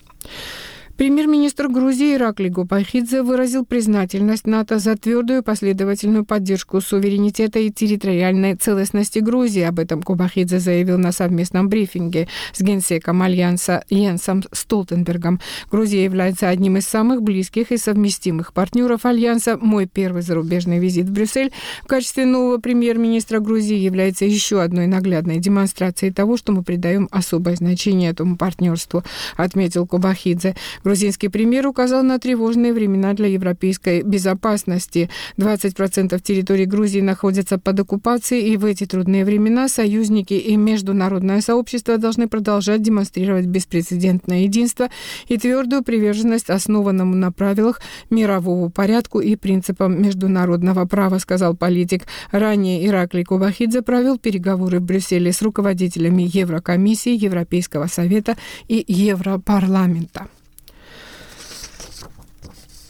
[0.97, 9.19] Премьер-министр Грузии Иракли Гупахидзе выразил признательность НАТО за твердую последовательную поддержку суверенитета и территориальной целостности
[9.19, 9.62] Грузии.
[9.62, 15.39] Об этом Гупахидзе заявил на совместном брифинге с генсеком Альянса Йенсом Столтенбергом.
[15.69, 19.55] Грузия является одним из самых близких и совместимых партнеров Альянса.
[19.55, 25.38] Мой первый зарубежный визит в Брюссель в качестве нового премьер-министра Грузии является еще одной наглядной
[25.38, 29.03] демонстрацией того, что мы придаем особое значение этому партнерству,
[29.36, 30.55] отметил Кубахидзе.
[30.88, 35.10] Грузинский премьер указал на тревожные времена для европейской безопасности.
[35.36, 41.97] 20% территории Грузии находятся под оккупацией, и в эти трудные времена союзники и международное сообщество
[41.97, 44.88] должны продолжать демонстрировать беспрецедентное единство
[45.28, 52.04] и твердую приверженность основанному на правилах мирового порядку и принципам международного права, сказал политик.
[52.32, 58.38] Ранее Ираклий Кубахидзе провел переговоры в Брюсселе с руководителями Еврокомиссии, Европейского совета
[58.69, 60.28] и Европарламента.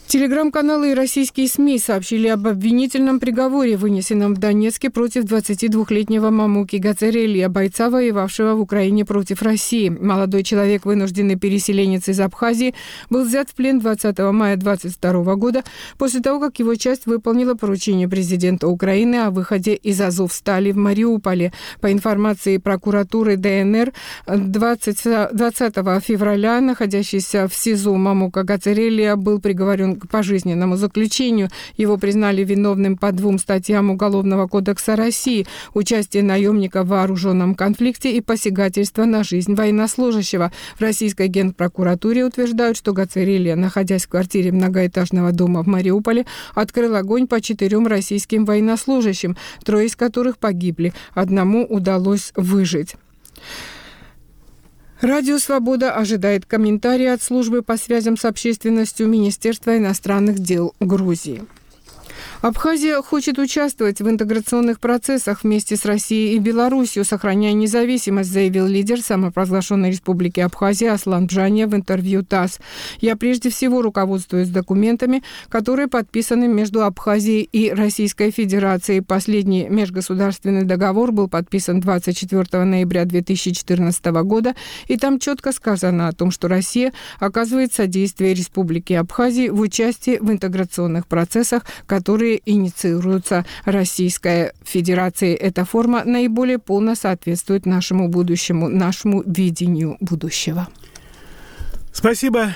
[0.08, 7.50] Телеграм-каналы и российские СМИ сообщили об обвинительном приговоре, вынесенном в Донецке против 22-летнего Мамуки Гацерелия,
[7.50, 9.89] бойца, воевавшего в Украине против России.
[9.89, 12.74] Молодой человек, вынужденный переселенец из Абхазии,
[13.10, 15.63] был взят в плен 20 мая 2022 года
[15.98, 20.78] после того, как его часть выполнила поручение президента Украины о выходе из Азов стали в
[20.78, 21.52] Мариуполе.
[21.82, 23.91] По информации прокуратуры ДНР,
[24.26, 31.50] 20, 20 февраля находящийся в СИЗО Мамука Гацерелия был приговорен к пожизненному заключению.
[31.76, 38.22] Его признали виновным по двум статьям Уголовного кодекса России– участие наемника в вооруженном конфликте и
[38.22, 40.52] посягательство на жизнь военнослужащего.
[40.76, 47.28] В российской генпрокуратуре утверждают, что Гацерилия, находясь в квартире многоэтажного дома в Мариуполе, открыл огонь
[47.28, 50.94] по четырем российским военнослужащим, трое из которых погибли.
[51.14, 52.96] Одному удалось выжить.
[55.02, 61.44] Радио «Свобода» ожидает комментарии от службы по связям с общественностью Министерства иностранных дел Грузии.
[62.41, 69.02] Абхазия хочет участвовать в интеграционных процессах вместе с Россией и Беларусью, сохраняя независимость, заявил лидер
[69.02, 72.60] самопровозглашенной республики Абхазия Аслан Бжания в интервью ТАСС.
[73.02, 79.02] Я прежде всего руководствуюсь документами, которые подписаны между Абхазией и Российской Федерацией.
[79.02, 84.54] Последний межгосударственный договор был подписан 24 ноября 2014 года,
[84.88, 90.32] и там четко сказано о том, что Россия оказывает содействие Республике Абхазии в участии в
[90.32, 95.36] интеграционных процессах, которые инициируются Российской Федерацией.
[95.36, 100.67] Эта форма наиболее полно соответствует нашему будущему, нашему видению будущего.
[101.91, 102.56] Спасибо.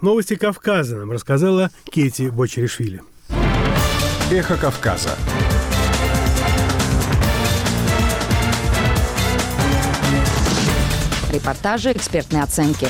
[0.00, 3.02] Новости Кавказа нам рассказала Кети Бочеришвили.
[4.30, 5.16] Эхо Кавказа.
[11.32, 12.88] репортажи, экспертные оценки.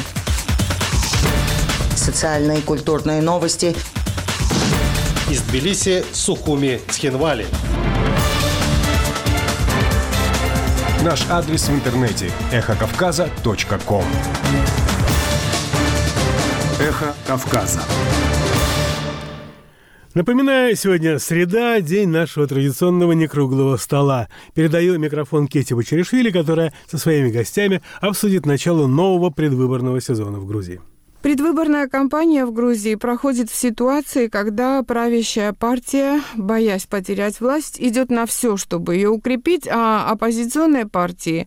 [1.94, 3.76] Социальные и культурные новости.
[5.30, 7.46] Из Тбилиси, Сухуми, Цхинвали.
[11.04, 14.04] Наш адрес в интернете– эхокавказа.ком
[16.80, 17.80] Эхо Кавказа.
[20.14, 24.26] Напоминаю, сегодня среда, день нашего традиционного некруглого стола.
[24.54, 30.80] Передаю микрофон Кете Бочеришвили, которая со своими гостями обсудит начало нового предвыборного сезона в Грузии.
[31.22, 38.24] Предвыборная кампания в Грузии проходит в ситуации, когда правящая партия, боясь потерять власть, идет на
[38.24, 41.46] все, чтобы ее укрепить, а оппозиционные партии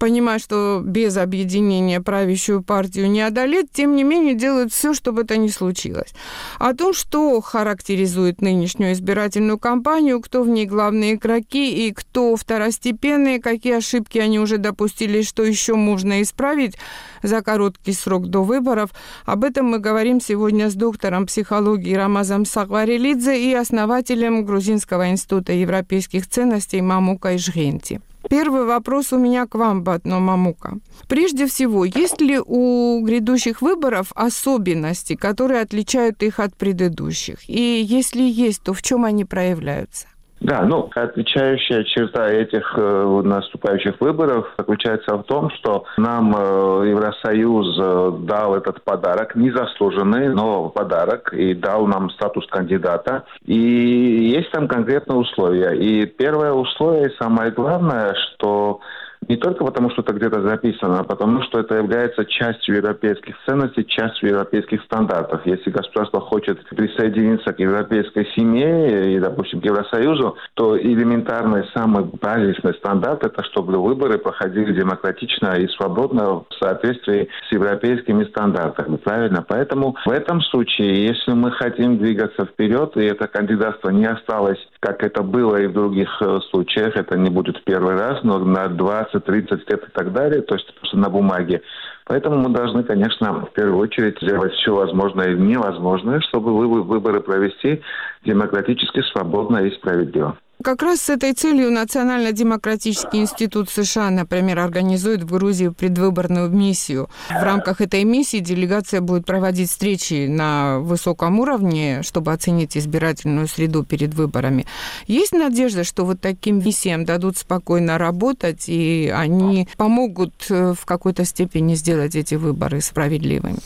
[0.00, 5.36] понимая, что без объединения правящую партию не одолеть, тем не менее делают все, чтобы это
[5.36, 6.14] не случилось.
[6.58, 13.40] О том, что характеризует нынешнюю избирательную кампанию, кто в ней главные игроки и кто второстепенные,
[13.40, 16.76] какие ошибки они уже допустили, что еще можно исправить
[17.22, 18.90] за короткий срок до выборов,
[19.26, 26.26] об этом мы говорим сегодня с доктором психологии Рамазом Сагварелидзе и основателем Грузинского института европейских
[26.26, 28.00] ценностей Мамука Ижгенти.
[28.28, 30.78] Первый вопрос у меня к вам, Батно Мамука.
[31.08, 37.48] Прежде всего, есть ли у грядущих выборов особенности, которые отличают их от предыдущих?
[37.48, 40.06] И если есть, то в чем они проявляются?
[40.40, 47.78] Да, ну, отличающая черта этих э, наступающих выборов заключается в том, что нам э, Евросоюз
[47.78, 53.24] э, дал этот подарок, незаслуженный, но подарок, и дал нам статус кандидата.
[53.44, 55.72] И есть там конкретные условия.
[55.72, 58.80] И первое условие, самое главное, что
[59.28, 63.86] не только потому, что это где-то записано, а потому что это является частью европейских ценностей,
[63.86, 65.42] частью европейских стандартов.
[65.44, 72.74] Если государство хочет присоединиться к европейской семье и, допустим, к Евросоюзу, то элементарный, самый базисный
[72.74, 78.96] стандарт– это чтобы выборы проходили демократично и свободно в соответствии с европейскими стандартами.
[78.96, 79.44] Правильно?
[79.46, 85.02] Поэтому в этом случае, если мы хотим двигаться вперед, и это кандидатство не осталось, как
[85.04, 89.09] это было и в других э, случаях, это не будет первый раз, но на 20
[89.12, 91.62] 20-30 лет и так далее, то есть просто на бумаге.
[92.04, 96.52] Поэтому мы должны, конечно, в первую очередь сделать все возможное и невозможное, чтобы
[96.82, 97.82] выборы провести
[98.24, 100.36] демократически, свободно и справедливо.
[100.62, 107.08] Как раз с этой целью Национально-демократический институт США, например, организует в Грузии предвыборную миссию.
[107.30, 113.84] В рамках этой миссии делегация будет проводить встречи на высоком уровне, чтобы оценить избирательную среду
[113.84, 114.66] перед выборами.
[115.06, 121.24] Есть надежда, что вот таким миссиям дадут спокойно работать, и они помогут э, в какой-то
[121.24, 123.60] степени сделать эти выборы справедливыми?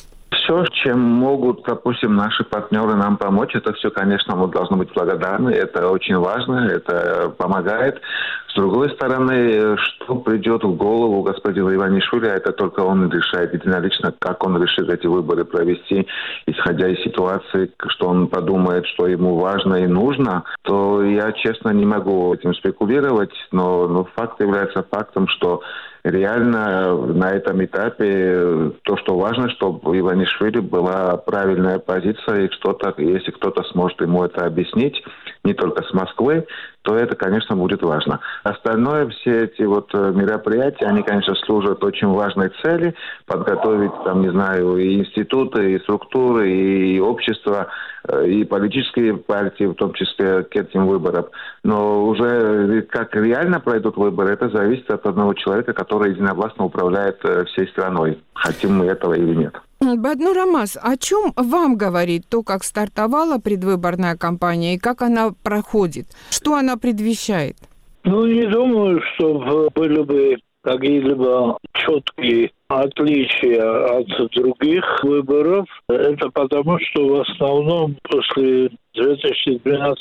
[0.45, 5.51] Все, чем могут, допустим, наши партнеры нам помочь, это все, конечно, мы должны быть благодарны.
[5.51, 8.01] Это очень важно, это помогает.
[8.49, 14.45] С другой стороны, что придет в голову господина Иванишвили, это только он решает единолично, как
[14.47, 16.07] он решит эти выборы провести,
[16.47, 21.87] исходя из ситуации, что он подумает, что ему важно и нужно, то я, честно, не
[21.87, 25.63] могу этим спекулировать, но, но факт является фактом, что
[26.05, 33.31] реально на этом этапе то, что важно, чтобы Иванишвили была правильная позиция, и кто-то, если
[33.31, 35.03] кто-то сможет ему это объяснить,
[35.45, 36.47] не только с Москвы,
[36.85, 38.21] то это, конечно, будет важно.
[38.43, 44.31] Остальное, все эти вот э, мероприятия, они, конечно, служат очень важной цели, подготовить, там, не
[44.31, 47.69] знаю, и институты, и структуры, и общество,
[48.07, 51.25] э, и политические партии, в том числе к этим выборам.
[51.65, 57.47] Но уже как реально пройдут выборы, это зависит от одного человека, который единовластно управляет э,
[57.47, 59.55] всей страной, хотим мы этого или нет.
[59.97, 66.07] Бадну Рамас, о чем вам говорит то, как стартовала предвыборная кампания и как она проходит?
[66.31, 67.57] Что она предвещает?
[68.05, 75.67] Ну, не думаю, что были бы какие-либо четкие отличия от других выборов.
[75.89, 79.99] Это потому, что в основном после 2012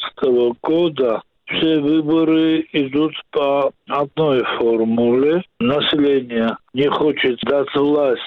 [0.61, 5.43] года все выборы идут по одной формуле.
[5.59, 8.21] Население не хочет дать власть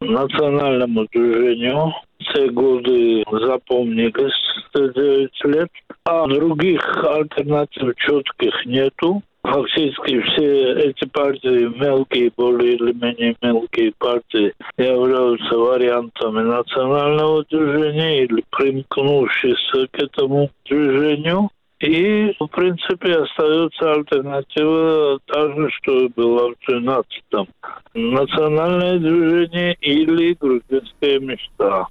[0.00, 1.92] национальному движению.
[2.20, 4.32] Все годы запомнились
[4.74, 5.68] 9 лет.
[6.04, 9.22] А других альтернатив четких нету.
[9.44, 18.44] Фактически все эти партии, мелкие, более или менее мелкие партии, являются вариантами национального движения или
[18.50, 21.50] примкнувшись к этому движению.
[21.82, 27.48] И, в принципе, остается альтернатива та же, что и была в 13-м.
[27.94, 31.88] Национальное движение или грузинская мечта.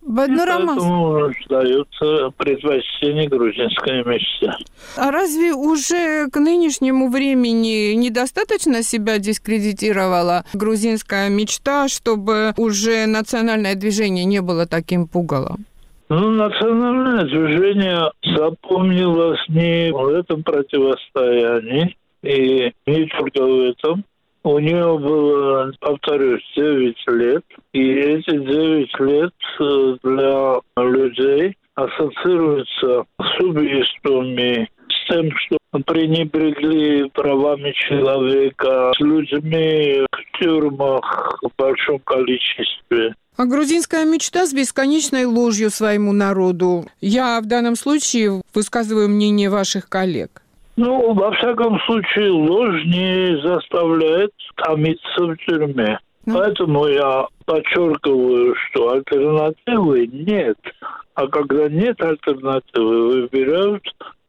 [0.00, 0.78] Баднарамас.
[0.78, 4.52] Поэтому дается предпочтение грузинской мечте.
[4.96, 14.24] А разве уже к нынешнему времени недостаточно себя дискредитировала грузинская мечта, чтобы уже национальное движение
[14.24, 15.66] не было таким пугалом?
[16.08, 24.04] Ну, национальное движение запомнилось не в этом противостоянии, и не только в этом.
[24.44, 27.44] У нее было, повторюсь, 9 лет.
[27.72, 37.72] И эти 9 лет э, для людей ассоциируются с убийствами, с тем, что пренебрегли правами
[37.72, 43.14] человека, с людьми в тюрьмах в большом количестве.
[43.36, 46.86] А грузинская мечта с бесконечной ложью своему народу.
[47.02, 50.42] Я в данном случае высказываю мнение ваших коллег.
[50.76, 55.98] Ну, во всяком случае, ложь не заставляет томиться в тюрьме.
[56.24, 60.58] Поэтому я подчеркиваю, что альтернативы нет.
[61.14, 63.84] А когда нет альтернативы, выбирают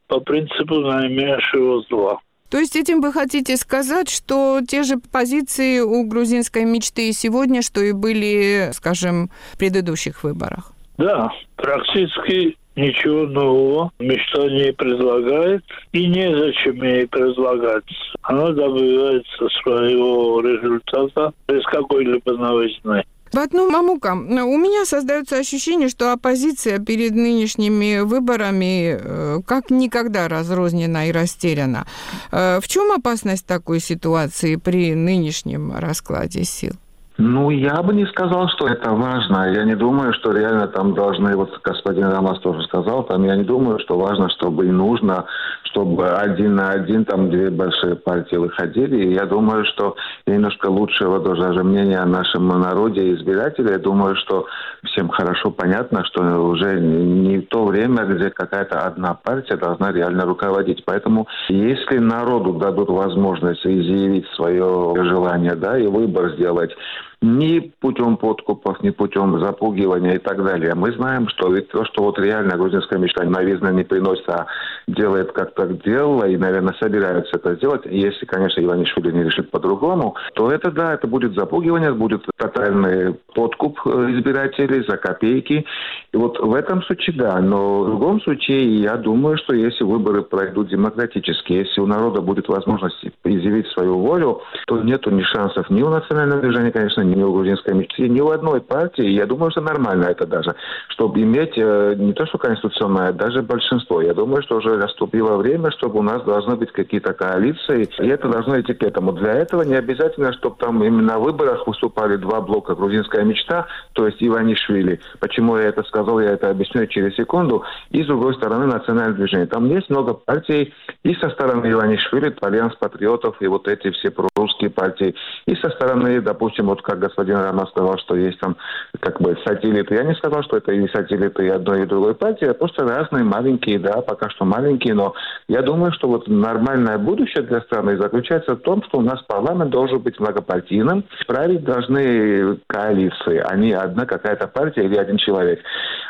[0.07, 2.19] по принципу наименьшего зла.
[2.49, 7.61] То есть этим вы хотите сказать, что те же позиции у грузинской мечты и сегодня,
[7.61, 10.71] что и были, скажем, в предыдущих выборах?
[10.97, 17.83] Да, практически ничего нового мечта не предлагает и незачем ей предлагать.
[18.21, 23.03] Она добивается своего результата без какой-либо новизны.
[23.33, 31.09] Батну Мамука, у меня создается ощущение, что оппозиция перед нынешними выборами э, как никогда разрознена
[31.09, 31.85] и растеряна.
[32.31, 36.73] Э, в чем опасность такой ситуации при нынешнем раскладе сил?
[37.19, 39.51] Ну, я бы не сказал, что это важно.
[39.51, 43.43] Я не думаю, что реально там должны, вот господин Рамас тоже сказал, там я не
[43.43, 45.25] думаю, что важно, чтобы и нужно,
[45.63, 48.97] чтобы один на один там две большие партии выходили.
[48.97, 49.95] И я думаю, что
[50.27, 53.71] немножко лучшего даже мнения о нашем народе и избирателей.
[53.71, 54.45] Я думаю, что
[54.83, 60.83] всем хорошо понятно, что уже не то время, где какая-то одна партия должна реально руководить.
[60.85, 66.75] Поэтому если народу дадут возможность изъявить свое желание, да, и выбор сделать,
[67.21, 70.75] ни путем подкупов, ни путем запугивания и так далее.
[70.75, 74.45] Мы знаем, что то, что вот реально грузинская мечта новизна не приносит, а
[74.87, 80.15] делает как так делала и, наверное, собираются это сделать, если, конечно, Иванишвили не решит по-другому,
[80.35, 85.65] то это, да, это будет запугивание, будет тотальный подкуп э, избирателей за копейки.
[86.13, 90.21] И вот в этом случае, да, но в другом случае, я думаю, что если выборы
[90.21, 95.81] пройдут демократически, если у народа будет возможность изъявить свою волю, то нету ни шансов ни
[95.81, 99.05] у национального движения, конечно, ни у грузинской мечты, ни у одной партии.
[99.05, 100.55] Я думаю, что нормально это даже,
[100.89, 104.01] чтобы иметь э, не то, что конституционное, а даже большинство.
[104.01, 108.27] Я думаю, что уже наступило время, чтобы у нас должны быть какие-то коалиции, и это
[108.27, 109.11] должно идти к этому.
[109.13, 114.05] Для этого не обязательно, чтобы там именно на выборах выступали два блока «Грузинская мечта», то
[114.05, 114.99] есть Иванишвили.
[115.19, 117.63] Почему я это сказал, я это объясню через секунду.
[117.91, 119.47] И с другой стороны национальное движение.
[119.47, 124.69] Там есть много партий и со стороны Иванишвили, Альянс патриотов и вот эти все прорусские
[124.69, 128.57] партии, и со стороны, допустим, вот как господин Роман сказал, что есть там
[128.99, 129.95] как бы сателлиты.
[129.95, 133.79] Я не сказал, что это и сателлиты и одной, и другой партии, просто разные, маленькие,
[133.79, 135.13] да, пока что маленькие, но
[135.47, 139.69] я думаю, что вот нормальное будущее для страны заключается в том, что у нас парламент
[139.71, 145.59] должен быть многопартийным, править должны коалиции, а не одна какая-то партия или один человек.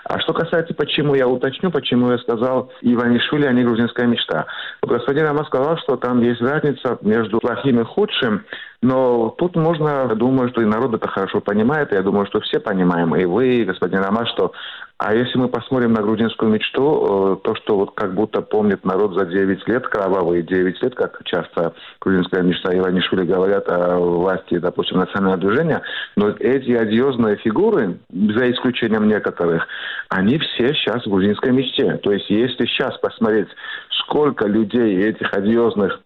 [0.06, 4.46] А что касается, почему я уточню, почему я сказал Иванишвили, а не грузинская мечта.
[4.82, 8.46] Господин Роман сказал, что там есть разница между плохим и худшим,
[8.82, 13.16] но тут можно, думаю, что и народ это хорошо понимает, я думаю, что все понимаем,
[13.16, 14.54] и вы, и господин Роман, что
[15.00, 19.14] а если мы посмотрим на грузинскую мечту, э, то, что вот как будто помнит народ
[19.14, 24.58] за 9 лет, кровавые 9 лет, как часто грузинская мечта и Иванишвили говорят о власти,
[24.58, 25.84] допустим, национального движения,
[26.16, 29.68] но эти одиозные фигуры, за исключением некоторых,
[30.10, 31.98] они все сейчас в грузинской мечте.
[31.98, 33.50] То есть если сейчас посмотреть,
[34.00, 36.00] сколько людей этих одиозных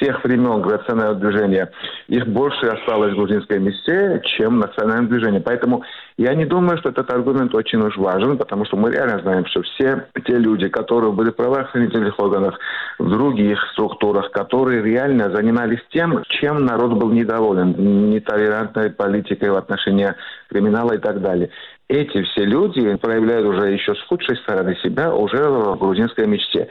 [0.00, 1.70] тех времен национального движения,
[2.08, 5.40] их больше осталось в грузинской мечте, чем национальное движение.
[5.40, 5.82] Поэтому
[6.16, 9.62] я не думаю, что этот аргумент очень уж важен, потому что мы реально знаем, что
[9.62, 12.58] все те люди, которые были в правоохранительных органах,
[12.98, 20.14] в других структурах, которые реально занимались тем, чем народ был недоволен, нетолерантной политикой в отношении
[20.48, 21.50] криминала и так далее
[21.88, 26.68] эти все люди проявляют уже еще с худшей стороны себя уже в грузинской мечте.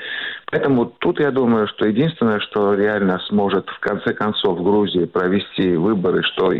[0.51, 5.75] Поэтому тут я думаю, что единственное, что реально сможет в конце концов в Грузии провести
[5.75, 6.53] выборы, что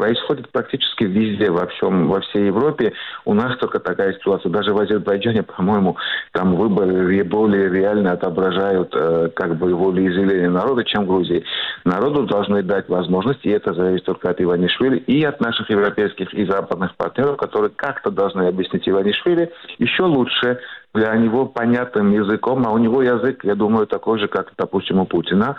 [0.00, 2.94] происходит практически везде, во всем, во всей Европе.
[3.26, 4.50] У нас только такая ситуация.
[4.50, 5.98] Даже в Азербайджане, по-моему,
[6.32, 11.44] там выборы более реально отображают э, как бы волеизъявление народа, чем в Грузии.
[11.84, 16.46] Народу должны дать возможность, и это зависит только от Иванишвили и от наших европейских и
[16.46, 20.60] западных партнеров, которые как-то должны объяснить Иванишвили еще лучше,
[20.94, 25.06] для него понятным языком, а у него язык, я думаю, такой же, как, допустим, у
[25.06, 25.56] Путина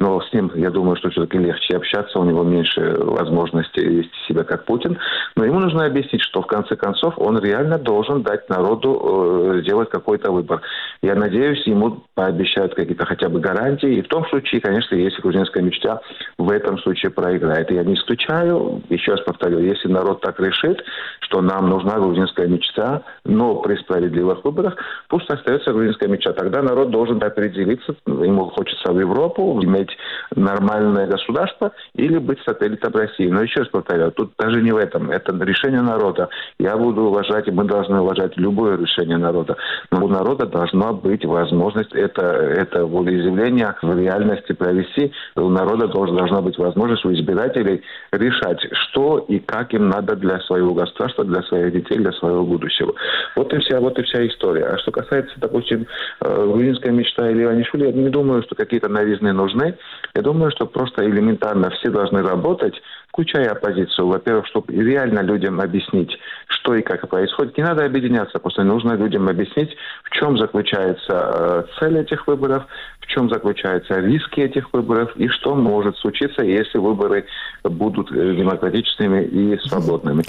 [0.00, 4.44] но с ним, я думаю, что все-таки легче общаться, у него меньше возможности вести себя
[4.44, 4.98] как Путин.
[5.36, 9.90] Но ему нужно объяснить, что в конце концов он реально должен дать народу э, сделать
[9.90, 10.62] какой-то выбор.
[11.02, 13.96] Я надеюсь, ему пообещают какие-то хотя бы гарантии.
[13.96, 16.00] И в том случае, конечно, если грузинская мечта
[16.38, 17.70] в этом случае проиграет.
[17.70, 20.82] Я не исключаю, еще раз повторю, если народ так решит,
[21.20, 24.69] что нам нужна грузинская мечта, но при справедливых выборах,
[25.08, 26.32] пусть остается грузинская мечта.
[26.32, 29.90] Тогда народ должен определиться, ему хочется в Европу, иметь
[30.34, 33.28] нормальное государство или быть сателлитом России.
[33.28, 35.10] Но еще раз повторяю, тут даже не в этом.
[35.10, 36.28] Это решение народа.
[36.58, 39.56] Я буду уважать, и мы должны уважать любое решение народа.
[39.90, 45.12] Но у народа должна быть возможность это, это волеизъявление в реальности провести.
[45.36, 50.38] У народа должна, должна быть возможность у избирателей решать, что и как им надо для
[50.40, 52.94] своего государства, для своих детей, для своего будущего.
[53.36, 54.59] Вот и вся, вот и вся история.
[54.62, 55.86] А что касается, допустим,
[56.20, 59.76] э, грузинской мечта или Иванишвили, я не думаю, что какие-то новизны нужны.
[60.14, 62.74] Я думаю, что просто элементарно все должны работать,
[63.12, 64.06] включая оппозицию.
[64.06, 67.56] Во-первых, чтобы реально людям объяснить, что и как происходит.
[67.56, 72.64] Не надо объединяться, просто нужно людям объяснить, в чем заключается э, цель этих выборов,
[73.00, 77.26] в чем заключаются риски этих выборов и что может случиться, если выборы
[77.64, 80.22] будут э, демократичными и свободными.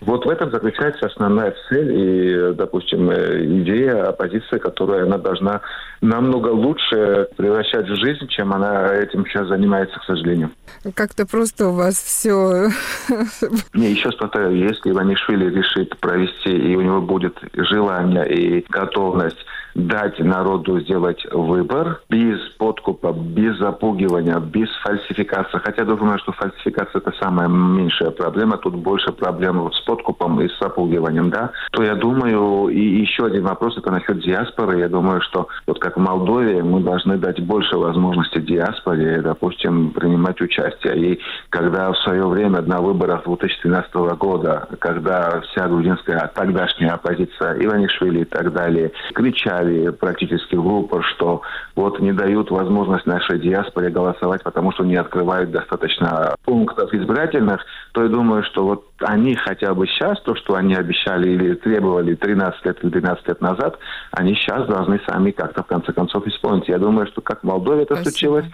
[0.00, 5.60] Вот в этом заключается основная цель и, допустим, э, идея оппозиции, которую она должна
[6.00, 10.50] намного лучше превращать в жизнь, чем она этим сейчас занимается, к сожалению.
[10.94, 12.27] Как-то просто у вас все...
[13.74, 19.38] Не, еще повторяю, если Иванишвили решит провести, и у него будет желание и готовность
[19.78, 25.58] дать народу сделать выбор без подкупа, без запугивания, без фальсификации.
[25.58, 28.58] Хотя думаю, что фальсификация это самая меньшая проблема.
[28.58, 31.52] Тут больше проблем с подкупом и с запугиванием, да.
[31.72, 34.80] То я думаю, и еще один вопрос, это насчет диаспоры.
[34.80, 40.40] Я думаю, что вот как в Молдове мы должны дать больше возможности диаспоре, допустим, принимать
[40.40, 41.12] участие.
[41.12, 41.20] И
[41.50, 48.24] когда в свое время на выборах 2013 года, когда вся грузинская тогдашняя оппозиция Иванишвили и
[48.24, 51.42] так далее кричали сказали практически в упор, что
[51.74, 58.02] вот не дают возможность нашей диаспоре голосовать, потому что не открывают достаточно пунктов избирательных, то
[58.02, 62.64] я думаю, что вот они хотя бы сейчас, то, что они обещали или требовали 13
[62.64, 63.78] лет или 12 лет назад,
[64.12, 66.68] они сейчас должны сами как-то в конце концов исполнить.
[66.68, 68.10] Я думаю, что как в Молдове это Спасибо.
[68.10, 68.46] случилось,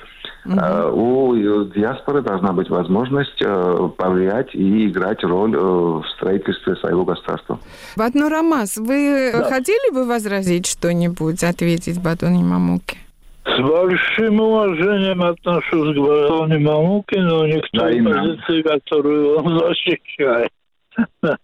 [0.45, 1.31] угу.
[1.31, 7.59] у диаспоры должна быть возможность э, повлиять и играть роль э, в строительстве своего государства.
[7.97, 9.45] Батну Рамас, вы да.
[9.45, 12.97] хотели бы возразить что-нибудь, ответить Батоне Мамуке?
[13.45, 19.59] С большим уважением отношусь к Батоне Мамуке, но не к той да, позиции, которую он
[19.59, 20.51] защищает.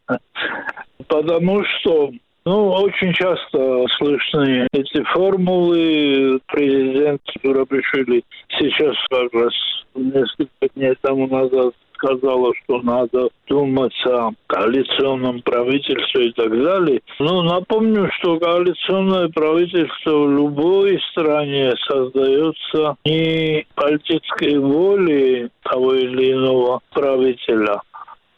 [1.09, 2.13] Потому что
[2.51, 6.41] ну, очень часто слышны эти формулы.
[6.49, 8.25] Президент Юрабишвили
[8.59, 9.53] сейчас как раз
[9.95, 17.01] несколько дней тому назад сказала, что надо думать о коалиционном правительстве и так далее.
[17.21, 26.81] Но напомню, что коалиционное правительство в любой стране создается не политической волей того или иного
[26.91, 27.81] правителя,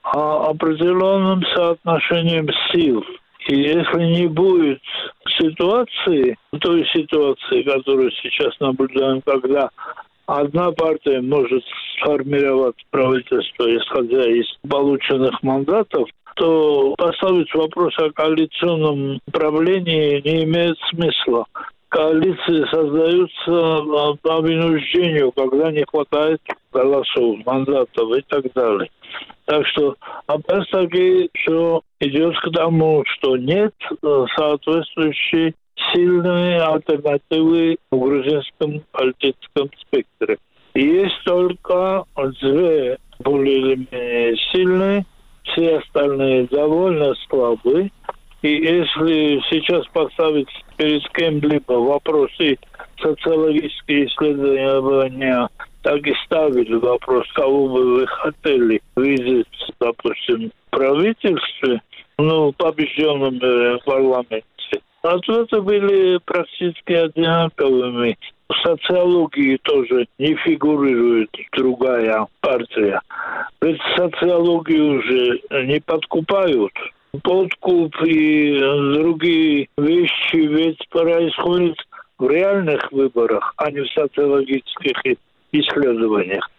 [0.02, 3.02] а определенным соотношением сил.
[3.49, 4.80] И если не будет
[5.38, 9.70] ситуации, той ситуации, которую сейчас наблюдаем, когда
[10.26, 11.62] одна партия может
[11.97, 21.47] сформировать правительство, исходя из полученных мандатов, то поставить вопрос о коалиционном правлении не имеет смысла.
[21.93, 26.40] Коалиции создаются по вынуждению, когда не хватает
[26.72, 28.88] голосов, мандатов и так далее.
[29.45, 29.95] Так что
[30.26, 35.55] опять-таки все идет к тому, что нет э, соответствующей
[35.93, 40.38] сильные альтернативы в грузинском политическом спектре.
[40.74, 42.07] Есть только
[42.40, 45.05] две более или менее сильные,
[45.43, 47.90] все остальные довольно слабые.
[48.43, 52.59] И если сейчас поставить перед кем-либо вопросы
[53.01, 55.49] социологические исследования
[55.82, 59.47] так и ставили вопрос, кого бы вы хотели видеть,
[59.80, 61.80] допустим, в правительстве,
[62.18, 64.45] ну, побежденном э, парламенте.
[65.03, 68.16] Ответы были практически одинаковыми.
[68.49, 73.01] в социологии тоже не фигурирует другая партия.
[73.61, 76.72] Ведь социологию уже не подкупают.
[77.20, 81.76] Подкуп и другие вещи ведь происходят
[82.18, 85.16] в реальных выборах, а не в социологических
[85.52, 86.50] исследованиях.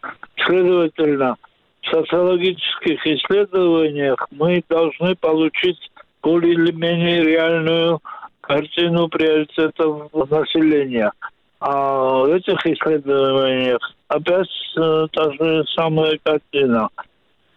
[0.45, 1.38] Следовательно,
[1.82, 5.80] в социологических исследованиях мы должны получить
[6.22, 7.99] более или менее реальную
[8.41, 11.12] картину приоритетов населения.
[11.60, 16.89] А в этих исследованиях опять э, та же самая картина.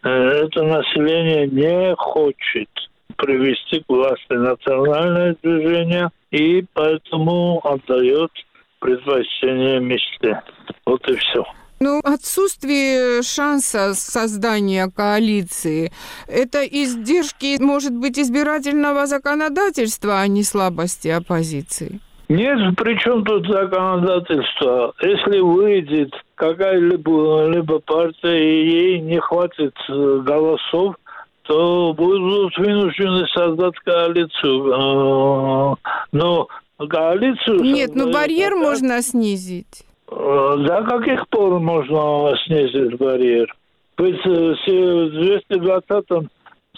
[0.06, 2.68] Э, это население не хочет
[3.16, 8.30] привести к власти национальное движение и поэтому отдает
[8.78, 10.42] предпочтение мечте.
[10.84, 11.44] Вот и все.
[11.80, 15.92] Ну, отсутствие шанса создания коалиции–
[16.28, 22.00] это издержки, может быть, избирательного законодательства, а не слабости оппозиции?
[22.28, 24.92] Нет, при чем тут законодательство?
[25.00, 30.96] Если выйдет какая-либо либо партия и ей не хватит э, голосов,
[31.42, 34.72] то будут вынуждены создать коалицию.
[34.72, 35.74] Э,
[36.10, 36.48] но
[36.78, 37.60] коалицию...
[37.60, 38.64] Нет, ну барьер пока...
[38.64, 39.84] можно снизить.
[40.08, 43.54] До каких пор можно снизить барьер?
[43.98, 46.28] Ведь э, в 220-м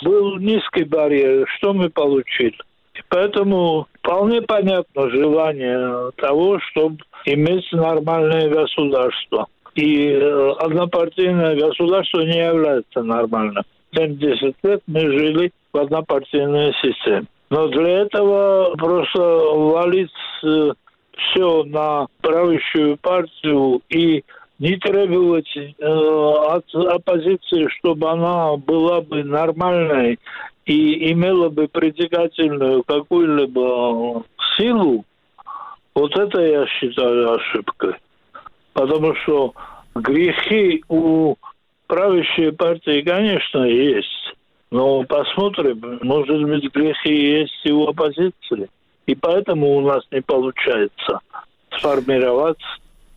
[0.03, 1.49] был низкий барьер.
[1.57, 2.59] Что мы получили?
[3.09, 9.47] Поэтому вполне понятно желание того, чтобы иметь нормальное государство.
[9.75, 13.63] И э, однопартийное государство не является нормальным.
[13.95, 17.27] 70 лет мы жили в однопартийной системе.
[17.51, 24.25] Но для этого просто валить все на правящую партию и
[24.59, 30.19] не требовать э, от оппозиции, чтобы она была бы нормальной
[30.69, 34.23] и имела бы притягательную какую-либо
[34.57, 35.05] силу,
[35.95, 37.95] вот это я считаю ошибкой.
[38.75, 39.55] Потому что
[39.95, 41.37] грехи у
[41.87, 44.35] правящей партии, конечно, есть.
[44.71, 48.69] Но посмотрим, может быть, грехи есть и у оппозиции.
[49.07, 51.21] И поэтому у нас не получается
[51.79, 52.61] сформировать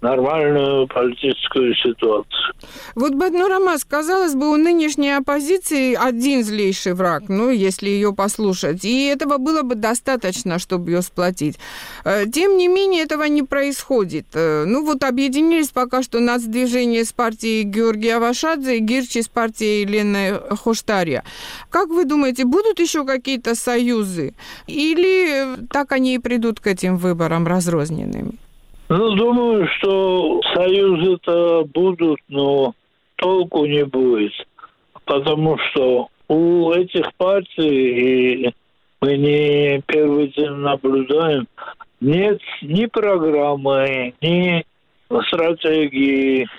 [0.02, 2.54] нормальную политическую ситуацию.
[2.96, 9.06] Вот Баднурамас, казалось бы, у нынешней оппозиции один злейший враг, ну, если ее послушать, и
[9.06, 11.58] этого было бы достаточно, чтобы ее сплотить.
[12.04, 14.26] Э, тем не менее, этого не происходит.
[14.34, 19.86] Э, ну, вот объединились пока что нацдвижение с партией Георгия Вашадзе и Гирчи с партией
[19.86, 21.24] Лены Хоштария.
[21.70, 24.34] Как вы думаете, будут еще какие-то союзы?
[24.68, 28.41] Или так они и придут к этим выборам разрозненными?
[28.94, 32.74] Ну, думаю, что союзы-то будут, но
[33.16, 34.34] толку не будет.
[35.06, 38.54] Потому что у этих партий, и
[39.00, 41.48] мы не первый день наблюдаем,
[42.02, 44.66] нет ни программы, ни
[45.28, 46.50] стратегии,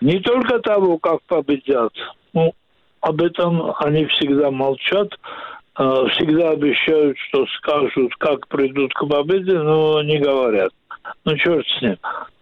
[0.00, 1.92] не только того, как победят.
[2.32, 2.54] Ну,
[3.02, 5.10] об этом они всегда молчат,
[5.74, 10.70] а, всегда обещают, что скажут, как придут к победе, но не говорят.
[11.24, 11.96] Ну, черт с ним.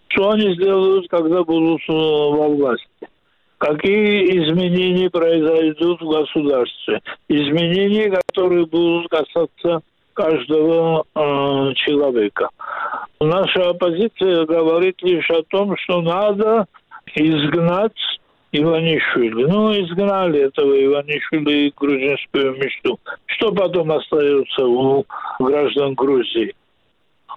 [0.09, 2.87] Что они сделают, когда будут э, во власти?
[3.59, 7.01] Какие изменения произойдут в государстве?
[7.29, 9.81] Изменения, которые будут касаться
[10.13, 12.49] каждого э, человека.
[13.21, 16.67] Наша оппозиция говорит лишь о том, что надо
[17.15, 17.93] изгнать
[18.53, 19.45] Иванишвили.
[19.47, 23.01] Ну, изгнали этого Иванишвили и грузинскую мечту.
[23.27, 25.05] Что потом остается у
[25.41, 26.55] граждан Грузии?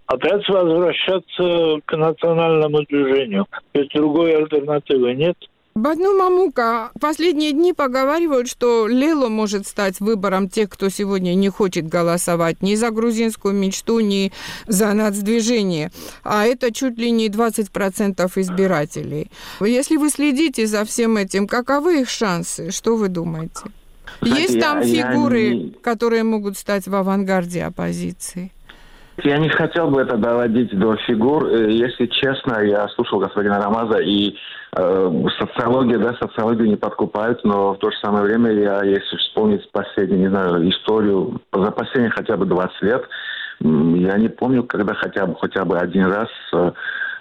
[0.07, 3.45] Опять возвращаться к национальному движению.
[3.73, 5.37] Ведь другой альтернативы нет.
[5.75, 11.87] Бадну Мамука, последние дни поговаривают, что Лело может стать выбором тех, кто сегодня не хочет
[11.87, 14.31] голосовать ни за грузинскую мечту, ни
[14.65, 15.91] за нацдвижение.
[16.23, 19.29] А это чуть ли не 20% избирателей.
[19.61, 22.71] Если вы следите за всем этим, каковы их шансы?
[22.71, 23.61] Что вы думаете?
[24.23, 28.51] Есть там фигуры, которые могут стать в авангарде оппозиции?
[29.23, 31.47] Я не хотел бы это доводить до фигур.
[31.47, 34.35] Э, если честно, я слушал господина Рамаза, и
[34.75, 39.69] э, социология, да, социологию не подкупают, но в то же самое время я, если вспомнить
[39.71, 43.03] последнюю, не знаю, историю, за последние хотя бы 20 лет,
[43.59, 46.71] я не помню, когда хотя бы, хотя бы один раз э,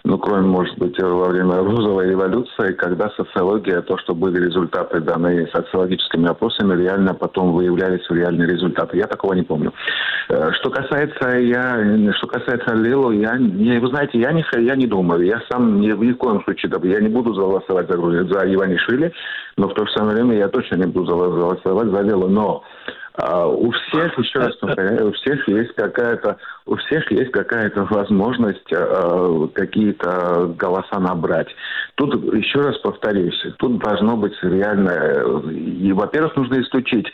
[0.07, 5.49] ну, кроме, может быть, во время розовой революции, когда социология, то, что были результаты данные
[5.49, 8.99] социологическими опросами, реально потом выявлялись в реальные результаты.
[8.99, 9.73] Я такого не помню.
[10.29, 14.87] Э, что касается я, что касается Лилу, я, не, вы знаете, я не, я не
[14.87, 15.27] думаю.
[15.27, 19.13] Я сам ни, ни в коем случае, я не буду голосовать за, за Иванишвили,
[19.57, 22.29] но в то же самое время я точно не буду голосовать за Лилу.
[22.29, 22.63] Но
[23.19, 26.37] А у всех, еще раз повторяю, у всех есть какая-то,
[26.67, 31.49] у всех есть какая-то возможность э, какие-то голоса набрать.
[31.95, 37.07] Тут еще раз повторюсь, тут должно быть реально, и, во-первых, нужно исключить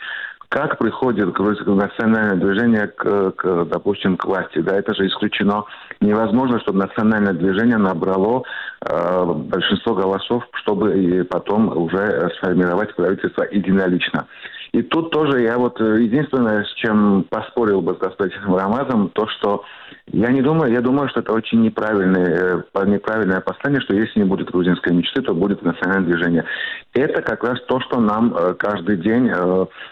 [0.53, 4.59] как приходит национальное движение к, к, допустим, к власти.
[4.59, 5.63] Да, это же исключено.
[5.99, 8.43] Невозможно, чтобы национальное движение набрало
[8.81, 14.27] э, большинство голосов, чтобы и потом уже сформировать правительство единолично.
[14.73, 19.27] И тут тоже я вот э, единственное, с чем поспорил бы с господином Рамазом, то,
[19.27, 19.63] что
[20.07, 24.25] я не думаю, я думаю, что это очень неправильное, э, неправильное послание, что если не
[24.25, 26.45] будет грузинской мечты, то будет национальное движение.
[26.93, 29.31] Это как раз то, что нам э, каждый день,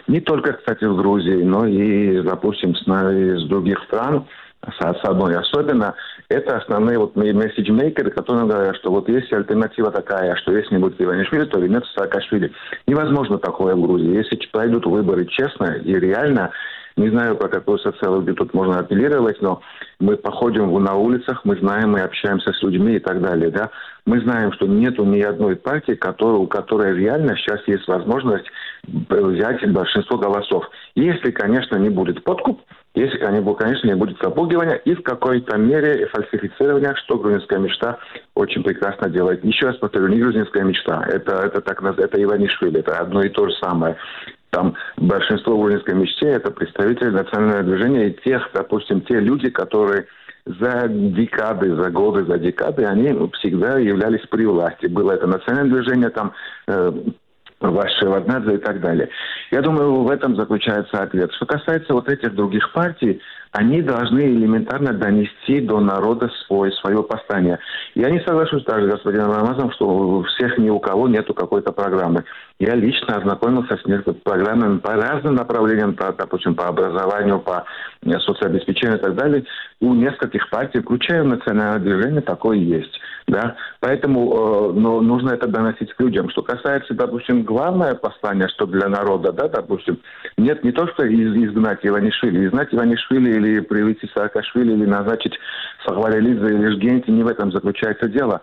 [0.08, 4.26] не только, кстати, в Грузии, но и, допустим, с, других стран,
[4.64, 5.94] с одной особенно,
[6.32, 11.02] это основные вот месседжмейкеры, которые говорят, что вот есть альтернатива такая, что если не будет
[11.02, 12.52] Иванишвили, то вернется Саакашвили.
[12.88, 14.16] Невозможно такое в Грузии.
[14.16, 16.52] Если пройдут выборы честно и реально,
[16.96, 19.62] не знаю, про какую социологию тут можно апеллировать, но
[20.00, 23.50] мы походим на улицах, мы знаем, мы общаемся с людьми и так далее.
[23.50, 23.70] Да?
[24.06, 28.46] Мы знаем, что нету ни одной партии, которая, у которой реально сейчас есть возможность
[28.84, 30.70] взять большинство голосов.
[30.96, 32.62] Если, конечно, не будет подкуп,
[32.94, 37.98] если, конечно, не будет запугивания и в какой-то мере фальсифицирования, что грузинская мечта
[38.36, 39.44] очень прекрасно делает.
[39.46, 43.48] Еще раз повторю, не грузинская мечта, это, это, так, это Иванишвили, это одно и то
[43.48, 43.96] же самое.
[44.50, 50.08] Там большинство грузинской мечте– это представители национального движения и тех, допустим, те люди, которые
[50.46, 54.88] за декады, за годы, за декады, они всегда являлись при власти.
[54.88, 56.34] Было это национальное движение, там
[56.68, 56.92] э,
[57.62, 59.10] Ваши Ваднадзе и так далее.
[59.52, 61.32] Я думаю, в этом заключается ответ.
[61.34, 67.60] Что касается вот этих других партий, они должны элементарно донести до народа свой, свое послание.
[67.96, 71.74] Я не соглашусь также с господином Рамазом, что у всех ни у кого нету какой-то
[71.74, 72.24] программы.
[72.60, 77.66] Я лично ознакомился с несколькими программами по разным направлениям, по, допустим, по образованию, по
[78.06, 79.44] э, соцобеспечению и так далее.
[79.82, 83.00] У нескольких партий, включая национальное движение, такое есть.
[83.28, 83.56] Да?
[83.80, 86.30] Поэтому э, но нужно это доносить к людям.
[86.30, 90.00] Что касается, допустим, главное послание, что для народа, да, допустим,
[90.38, 92.46] нет не то, что из, изгнать Иванишвили.
[92.46, 95.38] Изгнать Иванишвили или привести Саакашвили, или назначить
[95.86, 98.42] Сахвалилидзе или Жгенти, не в этом заключается дело.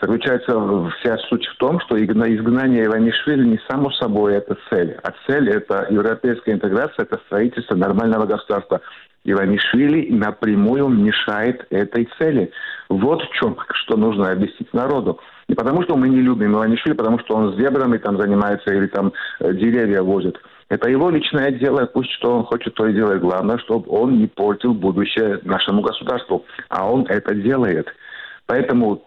[0.00, 0.52] Заключается
[1.00, 5.88] вся суть в том, что изгнание Иванишвили не само собой это цель, а цель это
[5.90, 8.80] европейская интеграция, это строительство нормального государства.
[9.24, 12.52] Иванишвили напрямую мешает этой цели.
[12.88, 15.18] Вот в чем, что нужно объяснить народу.
[15.48, 18.86] Не потому, что мы не любим Иванишвили, потому что он с зебрами там занимается или
[18.86, 20.38] там э, деревья возит.
[20.68, 23.22] Это его личное дело, пусть что он хочет, то и делает.
[23.22, 26.44] Главное, чтобы он не портил будущее нашему государству.
[26.68, 27.88] А он это делает.
[28.46, 29.02] Поэтому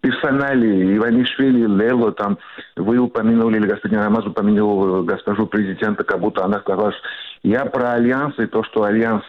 [0.00, 2.38] персонали Иванишвили, Лело, там,
[2.76, 7.00] вы упомянули, или господин Рамаз упомянул госпожу президента, как будто она сказала, что
[7.42, 9.22] я про альянсы, то, что альянс,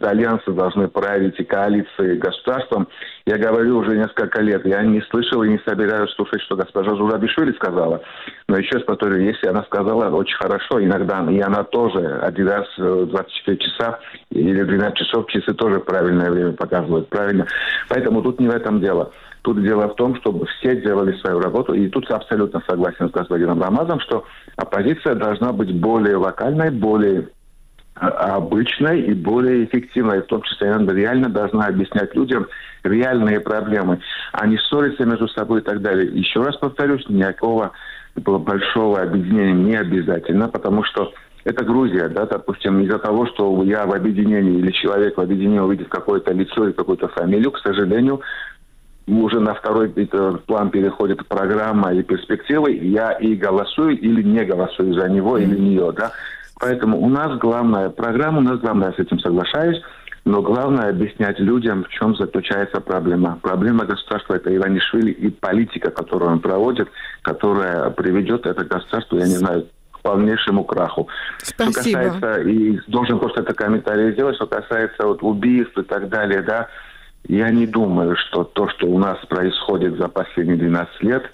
[0.00, 2.88] альянсы должны править и коалиции государством,
[3.26, 4.64] я говорю уже несколько лет.
[4.64, 8.02] Я не слышал и не собираюсь слушать, что госпожа Зурабишвили сказала.
[8.48, 12.66] Но еще раз повторю, если она сказала, очень хорошо, иногда, и она тоже один раз
[12.78, 13.98] 24 часа
[14.30, 17.46] или 12 часов часы тоже правильное время показывают, правильно.
[17.88, 19.12] Поэтому тут не в этом дело.
[19.46, 21.72] Тут дело в том, чтобы все делали свою работу.
[21.72, 24.24] И тут абсолютно согласен с господином Рамазом, что
[24.56, 27.28] оппозиция должна быть более локальной, более
[27.94, 30.22] а, обычной и более эффективной.
[30.22, 32.48] В том числе она реально должна объяснять людям
[32.82, 34.00] реальные проблемы,
[34.32, 36.10] а не ссориться между собой и так далее.
[36.12, 37.70] Еще раз повторюсь, никакого
[38.16, 41.12] большого объединения не обязательно, потому что
[41.44, 45.88] это Грузия, да, допустим, из-за того, что я в объединении или человек в объединении увидит
[45.88, 48.20] какое-то лицо или какую-то фамилию, к сожалению,
[49.06, 49.88] уже на второй
[50.46, 55.92] план переходит программа и перспективы, я и голосую или не голосую за него или нее,
[55.96, 56.12] да.
[56.58, 59.80] Поэтому у нас главная программа, у нас главное, я с этим соглашаюсь,
[60.24, 63.38] но главное объяснять людям, в чем заключается проблема.
[63.42, 66.88] Проблема государства– это Иванишвили и политика, которую он проводит,
[67.22, 71.08] которая приведет это государство, я не знаю, к полнейшему краху.
[71.38, 71.72] Спасибо.
[71.72, 76.42] Что касается, и должен просто это комментарий сделать, что касается вот убийств и так далее,
[76.42, 76.68] да,
[77.28, 81.30] я не думаю, что то, что у нас происходит за последние 12 лет,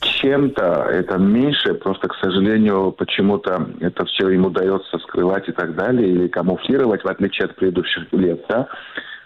[0.00, 6.08] чем-то это меньше, просто, к сожалению, почему-то это все им удается скрывать и так далее,
[6.08, 8.68] или камуфлировать, в отличие от предыдущих лет, да.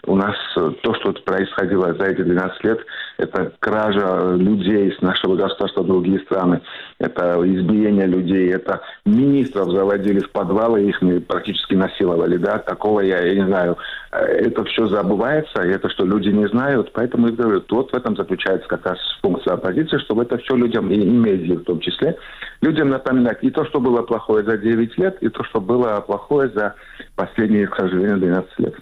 [0.05, 2.79] У нас то, что происходило за эти 12 лет,
[3.17, 6.61] это кража людей из нашего государства в другие страны,
[6.99, 13.35] это избиение людей, это министров заводили в подвалы, их практически насиловали, да, такого я, я
[13.35, 13.77] не знаю,
[14.11, 17.95] э, это все забывается, и это что люди не знают, поэтому я говорю, вот в
[17.95, 22.17] этом заключается как раз функция оппозиции, чтобы это все людям, и медиа в том числе,
[22.61, 23.39] людям напоминать.
[23.41, 26.75] И то, что было плохое за 9 лет, и то, что было плохое за
[27.15, 28.75] последние, к сожалению, 12 лет.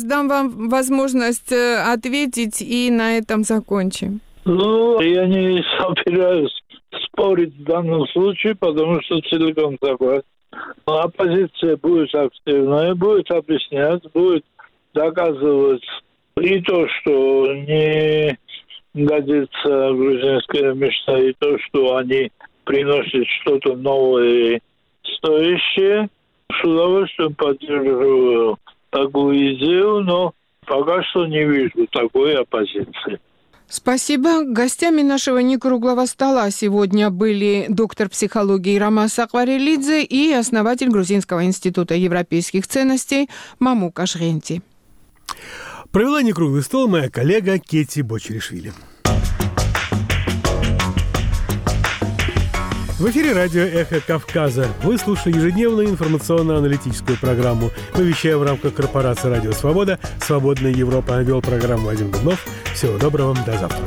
[0.00, 4.20] Баднурамас, дам вам возможность э, ответить и на этом закончим.
[4.44, 6.52] Ну, я не собираюсь
[7.04, 10.22] спорить в данном случае, потому что целиком согласен.
[10.84, 14.44] Оппозиция будет активная, будет объяснять, будет
[14.94, 15.84] доказывать
[16.40, 18.36] и то, что не
[18.94, 22.32] годится грузинская мечта, и то, что они
[22.64, 24.60] приносят что-то новое и
[25.16, 26.08] стоящее.
[26.50, 28.58] С удовольствием поддерживаю
[28.90, 30.32] такую идею, но
[30.66, 33.20] пока что не вижу такой оппозиции.
[33.68, 34.42] Спасибо.
[34.42, 42.66] Гостями нашего некруглого стола сегодня были доктор психологии Рамас Акварелидзе и основатель Грузинского института европейских
[42.66, 43.30] ценностей
[43.60, 44.62] Маму Кашренти.
[45.92, 48.72] Провела некруглый стол моя коллега Кети Бочеришвили.
[53.00, 54.68] В эфире радио «Эхо Кавказа».
[54.82, 57.70] Вы слушаете ежедневную информационно-аналитическую программу.
[57.96, 59.98] Мы вещаем в рамках корпорации «Радио Свобода».
[60.20, 62.44] «Свободная Европа» вел программу Вадим Дубнов.
[62.74, 63.80] Всего доброго, до завтра.